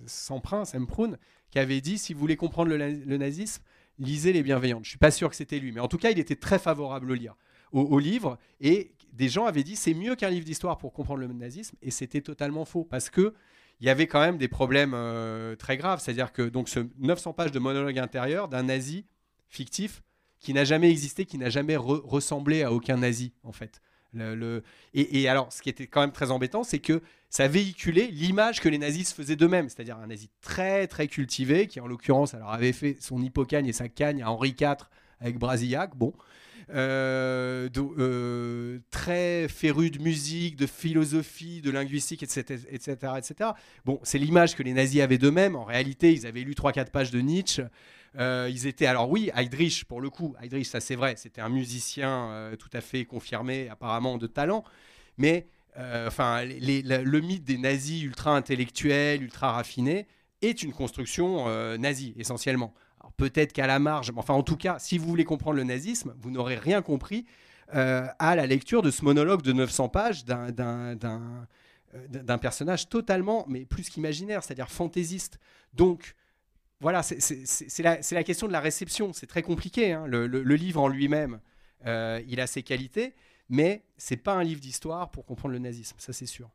Samprin, 0.05 0.65
Semprun, 0.65 1.13
qui 1.49 1.59
avait 1.59 1.81
dit 1.81 1.97
si 1.97 2.13
vous 2.13 2.19
voulez 2.19 2.35
comprendre 2.35 2.75
le, 2.75 3.17
nazisme, 3.17 3.63
lisez 3.99 4.33
Les 4.33 4.43
Bienveillantes. 4.43 4.83
Je 4.83 4.89
suis 4.89 4.97
pas 4.97 5.11
sûr 5.11 5.29
que 5.29 5.35
c'était 5.35 5.59
lui, 5.59 5.71
mais 5.71 5.79
en 5.79 5.87
tout 5.87 5.97
cas, 5.97 6.11
il 6.11 6.19
était 6.19 6.35
très 6.35 6.59
favorable 6.59 7.11
au, 7.11 7.15
lire, 7.15 7.35
au, 7.71 7.99
livre. 7.99 8.37
Et 8.59 8.91
des 9.13 9.29
gens 9.29 9.45
avaient 9.45 9.63
dit 9.63 9.75
c'est 9.75 9.93
mieux 9.93 10.15
qu'un 10.15 10.29
livre 10.29 10.45
d'histoire 10.45 10.77
pour 10.77 10.91
comprendre 10.91 11.21
le 11.21 11.27
nazisme. 11.27 11.77
Et 11.81 11.91
c'était 11.91 12.21
totalement 12.21 12.65
faux 12.65 12.83
parce 12.83 13.09
que 13.09 13.33
il 13.83 13.87
y 13.87 13.89
avait 13.89 14.07
quand 14.07 14.21
même 14.21 14.37
des 14.37 14.47
problèmes 14.47 14.93
euh, 14.95 15.57
très 15.57 15.75
graves. 15.75 15.99
C'est-à-dire 15.99 16.31
que 16.31 16.41
donc 16.41 16.69
ce 16.69 16.79
900 16.99 17.33
pages 17.33 17.51
de 17.51 17.59
monologue 17.59 17.99
intérieur 17.99 18.47
d'un 18.47 18.63
nazi 18.63 19.05
fictif 19.49 20.03
qui 20.39 20.53
n'a 20.53 20.63
jamais 20.63 20.89
existé, 20.89 21.25
qui 21.25 21.37
n'a 21.37 21.49
jamais 21.49 21.75
ressemblé 21.75 22.63
à 22.63 22.71
aucun 22.71 22.95
nazi 22.95 23.33
en 23.43 23.51
fait. 23.51 23.81
Et, 24.93 25.27
alors, 25.27 25.51
ce 25.51 25.61
qui 25.61 25.69
était 25.69 25.87
quand 25.87 25.99
même 25.99 26.11
très 26.11 26.31
embêtant, 26.31 26.63
c'est 26.63 26.79
que 26.79 27.01
ça 27.29 27.47
véhiculait 27.47 28.07
l'image 28.07 28.61
que 28.61 28.69
les 28.69 28.77
nazis 28.77 29.09
se 29.09 29.15
faisaient 29.15 29.35
d'eux-mêmes, 29.35 29.67
c'est-à-dire 29.67 29.97
un 29.97 30.07
nazi 30.07 30.29
très 30.41 30.87
très 30.87 31.07
cultivé, 31.07 31.67
qui 31.67 31.79
en 31.81 31.87
l'occurrence 31.87 32.35
avait 32.35 32.73
fait 32.73 32.95
son 33.01 33.21
hippocagne 33.21 33.65
et 33.65 33.73
sa 33.73 33.89
cagne 33.89 34.21
à 34.21 34.31
Henri 34.31 34.55
IV 34.57 34.87
avec 35.19 35.39
Brasillac, 35.39 35.95
bon, 35.95 36.13
euh, 36.69 37.69
euh, 37.77 38.79
très 38.91 39.47
féru 39.47 39.89
de 39.89 39.99
musique, 39.99 40.55
de 40.55 40.65
philosophie, 40.65 41.61
de 41.61 41.71
linguistique, 41.71 42.23
etc., 42.23 42.61
etc., 42.69 43.13
etc. 43.17 43.49
Bon, 43.85 43.99
c'est 44.03 44.17
l'image 44.17 44.55
que 44.55 44.63
les 44.63 44.73
nazis 44.73 45.01
avaient 45.01 45.17
d'eux-mêmes. 45.17 45.55
En 45.55 45.63
réalité, 45.63 46.13
ils 46.13 46.25
avaient 46.25 46.41
lu 46.41 46.53
3-4 46.53 46.91
pages 46.91 47.11
de 47.11 47.19
Nietzsche. 47.19 47.63
Euh, 48.19 48.49
ils 48.51 48.67
étaient, 48.67 48.85
alors 48.85 49.09
oui, 49.09 49.31
Heydrich, 49.35 49.85
pour 49.85 50.01
le 50.01 50.09
coup, 50.09 50.35
Heydrich, 50.41 50.67
ça 50.67 50.79
c'est 50.79 50.95
vrai, 50.95 51.15
c'était 51.17 51.41
un 51.41 51.49
musicien 51.49 52.51
tout 52.59 52.69
à 52.73 52.81
fait 52.81 53.05
confirmé, 53.05 53.69
apparemment 53.69 54.17
de 54.17 54.27
talent, 54.27 54.63
mais 55.17 55.47
enfin, 55.75 56.43
le 56.45 57.19
mythe 57.19 57.43
des 57.43 57.57
nazis 57.57 58.03
ultra 58.03 58.35
intellectuels, 58.35 59.23
ultra 59.23 59.51
raffinés, 59.53 60.05
est 60.43 60.61
une 60.61 60.73
construction 60.73 61.47
nazie, 61.77 62.13
essentiellement. 62.17 62.73
Peut-être 63.17 63.53
qu'à 63.53 63.67
la 63.67 63.79
marge, 63.79 64.11
enfin 64.15 64.33
en 64.33 64.43
tout 64.43 64.57
cas, 64.57 64.79
si 64.79 64.97
vous 64.97 65.07
voulez 65.07 65.25
comprendre 65.25 65.57
le 65.57 65.63
nazisme, 65.63 66.15
vous 66.19 66.31
n'aurez 66.31 66.57
rien 66.57 66.81
compris 66.81 67.25
à 67.71 68.35
la 68.35 68.45
lecture 68.45 68.83
de 68.83 68.91
ce 68.91 69.03
monologue 69.03 69.41
de 69.41 69.51
900 69.51 69.89
pages 69.89 70.25
d'un 70.25 70.51
d'un 72.09 72.37
personnage 72.37 72.89
totalement, 72.89 73.45
mais 73.47 73.65
plus 73.65 73.89
qu'imaginaire, 73.89 74.43
c'est-à-dire 74.43 74.69
fantaisiste. 74.69 75.39
Donc, 75.73 76.15
voilà, 76.79 77.01
c'est 77.03 77.83
la, 77.83 78.23
question 78.23 78.47
de 78.47 78.51
la 78.51 78.59
réception. 78.59 79.13
C'est 79.13 79.27
très 79.27 79.41
compliqué. 79.41 79.93
Hein. 79.93 80.05
Le, 80.07 80.55
livre 80.55 80.81
en 80.81 80.87
lui-même, 80.87 81.39
euh, 81.85 82.21
il 82.27 82.39
a 82.41 82.47
ses 82.47 82.63
qualités, 82.63 83.13
mais 83.49 83.83
c'est 83.97 84.17
pas 84.17 84.33
un 84.33 84.43
livre 84.43 84.59
d'histoire 84.59 85.11
pour 85.11 85.25
comprendre 85.25 85.53
le 85.53 85.59
nazisme, 85.59 85.95
ça 85.99 86.13
c'est 86.13 86.25
sûr. 86.25 86.49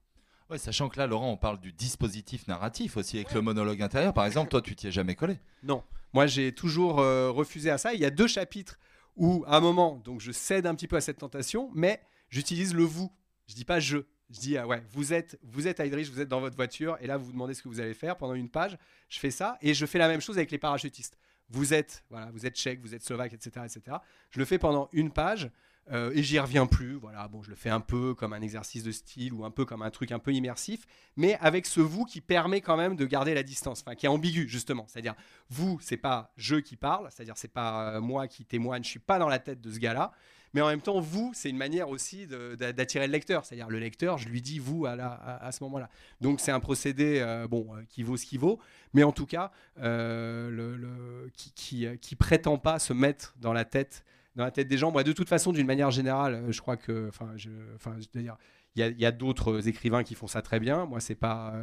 Ouais, 0.51 0.59
sachant 0.59 0.89
que 0.89 0.99
là, 0.99 1.07
Laurent, 1.07 1.31
on 1.31 1.37
parle 1.37 1.61
du 1.61 1.73
dispositif 1.73 2.47
narratif 2.49 2.97
aussi 2.97 3.17
avec 3.17 3.33
le 3.35 3.43
monologue 3.43 3.83
intérieur. 3.83 4.15
Par 4.15 4.25
exemple, 4.25 4.51
toi, 4.51 4.63
tu 4.63 4.75
t'y 4.75 4.87
es 4.87 4.91
jamais 4.91 5.15
collé 5.15 5.39
Non, 5.63 5.83
moi 6.15 6.27
j'ai 6.27 6.53
toujours 6.53 7.01
euh, 7.01 7.31
refusé 7.31 7.71
à 7.71 7.77
ça. 7.77 7.93
Il 7.93 8.01
y 8.01 8.07
a 8.07 8.11
deux 8.11 8.27
chapitres 8.27 8.79
où, 9.17 9.45
à 9.47 9.57
un 9.57 9.61
moment, 9.61 10.01
donc 10.05 10.21
je 10.21 10.33
cède 10.33 10.67
un 10.67 10.75
petit 10.75 10.89
peu 10.89 10.97
à 10.97 11.01
cette 11.03 11.19
tentation, 11.19 11.71
mais 11.75 12.01
j'utilise 12.31 12.75
le 12.75 12.85
vous. 12.85 13.13
Je 13.47 13.55
dis 13.55 13.65
pas 13.65 13.79
je 13.81 13.99
je 14.31 14.41
dis, 14.41 14.59
ah 14.59 14.67
ouais, 14.67 14.83
vous 14.91 15.15
êtes, 15.15 15.39
vous 15.43 15.69
êtes 15.69 15.81
Heydrich, 15.81 16.11
vous 16.11 16.21
êtes 16.21 16.29
dans 16.29 16.41
votre 16.41 16.57
voiture, 16.57 16.99
et 17.01 17.07
là, 17.07 17.17
vous 17.17 17.27
vous 17.27 17.33
demandez 17.33 17.55
ce 17.55 17.63
que 17.63 17.69
vous 17.69 17.81
allez 17.81 17.95
faire 17.95 18.17
pendant 18.17 18.35
une 18.35 18.51
page. 18.51 18.77
Je 19.09 19.19
fais 19.19 19.31
ça, 19.31 19.57
et 19.63 19.73
je 19.73 19.87
fais 19.87 19.99
la 19.99 20.09
même 20.09 20.21
chose 20.21 20.37
avec 20.37 20.51
les 20.51 20.59
parachutistes. 20.59 21.17
Vous 21.49 21.73
êtes, 21.73 22.05
voilà, 22.11 22.31
vous 22.33 22.45
êtes 22.45 22.55
tchèque, 22.55 22.81
vous 22.83 22.95
êtes 22.95 23.03
slovaque, 23.03 23.33
etc., 23.33 23.65
etc. 23.65 23.97
Je 24.31 24.39
le 24.39 24.45
fais 24.45 24.59
pendant 24.59 24.91
une 24.93 25.11
page, 25.11 25.51
euh, 25.91 26.13
et 26.15 26.23
j'y 26.23 26.39
reviens 26.39 26.67
plus. 26.67 26.95
Voilà, 26.95 27.29
bon, 27.29 27.43
je 27.43 27.51
le 27.51 27.57
fais 27.57 27.71
un 27.71 27.81
peu 27.81 28.15
comme 28.15 28.33
un 28.33 28.43
exercice 28.43 28.83
de 28.83 28.93
style 28.93 29.33
ou 29.33 29.45
un 29.45 29.51
peu 29.51 29.65
comme 29.65 29.83
un 29.83 29.91
truc 29.91 30.13
un 30.13 30.19
peu 30.19 30.33
immersif, 30.33 30.87
mais 31.17 31.37
avec 31.41 31.67
ce 31.67 31.81
vous 31.81 32.05
qui 32.05 32.21
permet 32.21 32.61
quand 32.61 32.77
même 32.77 32.97
de 32.97 33.07
garder 33.07 33.35
la 33.35 33.43
distance, 33.43 33.83
enfin, 33.87 33.95
qui 33.95 34.07
est 34.07 34.09
ambigu 34.09 34.49
justement. 34.49 34.87
C'est-à-dire, 34.89 35.15
vous, 35.51 35.79
c'est 35.81 35.97
pas 35.97 36.33
je 36.37 36.57
qui 36.57 36.77
parle, 36.77 37.09
c'est-à-dire 37.11 37.37
c'est 37.37 37.53
pas 37.53 37.95
euh, 37.95 38.01
moi 38.01 38.29
qui 38.29 38.45
témoigne, 38.45 38.83
je 38.85 38.91
suis 38.91 38.99
pas 38.99 39.19
dans 39.19 39.29
la 39.29 39.39
tête 39.39 39.61
de 39.61 39.73
ce 39.73 39.79
gars-là 39.79 40.13
mais 40.55 40.61
en 40.61 40.69
même 40.69 40.81
temps, 40.81 41.01
vous, 41.01 41.33
c'est 41.35 41.51
une 41.51 41.57
manière 41.57 41.89
aussi 41.89 42.27
d'attirer 42.27 43.07
le 43.07 43.13
lecteur. 43.13 43.45
C'est-à-dire, 43.45 43.69
le 43.69 43.79
lecteur, 43.79 44.19
je 44.19 44.29
lui 44.29 44.41
dis 44.41 44.59
vous 44.59 44.87
à, 44.87 45.53
ce 45.53 45.63
moment-là. 45.65 45.91
Donc, 46.21 46.41
c'est 46.41 46.53
un 46.53 46.61
procédé 46.61 47.19
euh, 47.21 47.47
bon, 47.47 47.69
qui 47.89 48.03
vaut 48.03 48.17
ce 48.17 48.25
qu'il 48.25 48.39
vaut, 48.39 48.59
mais 48.95 49.03
en 49.03 49.13
tout 49.13 49.27
cas, 49.27 49.51
le, 49.77 51.31
qui, 51.35 51.87
qui, 52.01 52.17
prétend 52.17 52.59
pas 52.59 52.79
se 52.79 52.93
mettre 52.93 53.35
dans 53.39 53.53
la 53.53 53.65
tête 53.65 54.05
dans 54.39 54.45
la 54.45 54.51
tête 54.51 54.69
des 54.69 54.79
gens. 54.79 54.91
Moi, 54.91 55.03
de 55.03 55.13
toute 55.13 55.29
façon, 55.29 55.53
d'une 55.53 55.67
manière 55.67 55.91
générale, 55.91 56.45
je 56.49 56.61
crois 56.61 56.77
que, 56.77 57.09
enfin, 57.09 57.33
je, 57.37 57.51
enfin, 57.75 57.97
dire, 58.15 58.37
il 58.77 59.01
y 59.01 59.05
a, 59.05 59.13
d'autres 59.13 59.67
écrivains 59.69 60.05
qui 60.05 60.15
font 60.15 60.29
ça 60.29 60.41
très 60.43 60.61
bien. 60.61 60.87
Moi, 60.87 61.01
c'est 61.01 61.17
pas, 61.17 61.55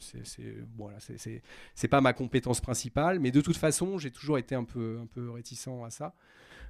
c'est, 0.00 0.56
voilà, 0.76 0.98
c'est, 0.98 1.88
pas 1.88 2.00
ma 2.00 2.12
compétence 2.12 2.60
principale, 2.60 3.20
mais 3.20 3.30
de 3.30 3.40
toute 3.40 3.56
façon, 3.56 3.98
j'ai 3.98 4.10
toujours 4.10 4.36
été 4.36 4.56
un 4.56 4.64
peu, 4.64 4.98
un 5.00 5.06
peu 5.06 5.30
réticent 5.30 5.68
à 5.86 5.90
ça. 5.90 6.14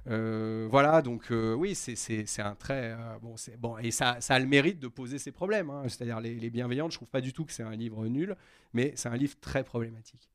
Euh, 0.07 0.67
voilà, 0.69 1.01
donc 1.01 1.31
euh, 1.31 1.55
oui, 1.55 1.73
c'est- 1.73 2.39
un 2.39 2.53
très 2.53 2.91
euh, 2.91 3.17
bon, 3.23 3.35
bon, 3.57 3.77
et 3.79 3.89
ça, 3.89 4.17
ça 4.19 4.35
a 4.35 4.39
le 4.39 4.45
mérite 4.45 4.79
de 4.79 4.87
poser 4.87 5.17
ses 5.17 5.31
problèmes. 5.31 5.71
hein. 5.71 5.83
C'est-à-dire 5.87 6.19
les, 6.19 6.35
les 6.35 6.49
bienveillantes, 6.51 6.91
je 6.91 6.97
trouve 6.97 7.09
pas 7.09 7.21
du 7.21 7.33
tout 7.33 7.43
que 7.43 7.51
c'est 7.51 7.63
un 7.63 7.75
livre 7.75 8.05
nul, 8.07 8.35
mais 8.73 8.93
c'est 8.95 9.09
un 9.09 9.17
livre 9.17 9.35
très 9.41 9.63
problématique. 9.63 10.29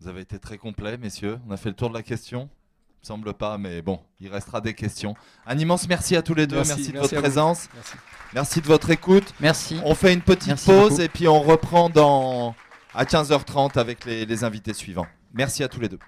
Vous 0.00 0.08
avez 0.08 0.22
été 0.22 0.40
très 0.40 0.58
complet, 0.58 0.98
messieurs. 0.98 1.38
On 1.46 1.52
a 1.52 1.56
fait 1.56 1.68
le 1.68 1.76
tour 1.76 1.88
de 1.90 1.94
la 1.94 2.02
question. 2.02 2.50
Il 3.08 3.12
me 3.12 3.18
semble 3.18 3.34
pas, 3.34 3.56
mais 3.56 3.82
bon, 3.82 4.00
il 4.20 4.28
restera 4.28 4.60
des 4.60 4.74
questions. 4.74 5.14
Un 5.46 5.56
immense 5.58 5.88
merci 5.88 6.16
à 6.16 6.22
tous 6.22 6.34
les 6.34 6.48
deux. 6.48 6.56
Merci, 6.56 6.70
Merci, 6.72 6.88
de 6.88 6.92
merci 6.94 7.14
votre 7.14 7.22
présence. 7.22 7.68
Merci. 7.72 7.92
Merci 8.34 8.60
de 8.60 8.66
votre 8.66 8.90
écoute. 8.90 9.32
Merci. 9.38 9.80
On 9.84 9.94
fait 9.94 10.12
une 10.12 10.22
petite 10.22 10.48
Merci 10.48 10.66
pause 10.66 10.90
beaucoup. 10.90 11.02
et 11.02 11.08
puis 11.08 11.28
on 11.28 11.40
reprend 11.40 11.88
dans 11.88 12.56
à 12.94 13.04
15h30 13.04 13.78
avec 13.78 14.04
les, 14.06 14.26
les 14.26 14.42
invités 14.42 14.74
suivants. 14.74 15.06
Merci 15.32 15.62
à 15.62 15.68
tous 15.68 15.78
les 15.78 15.88
deux. 15.88 16.00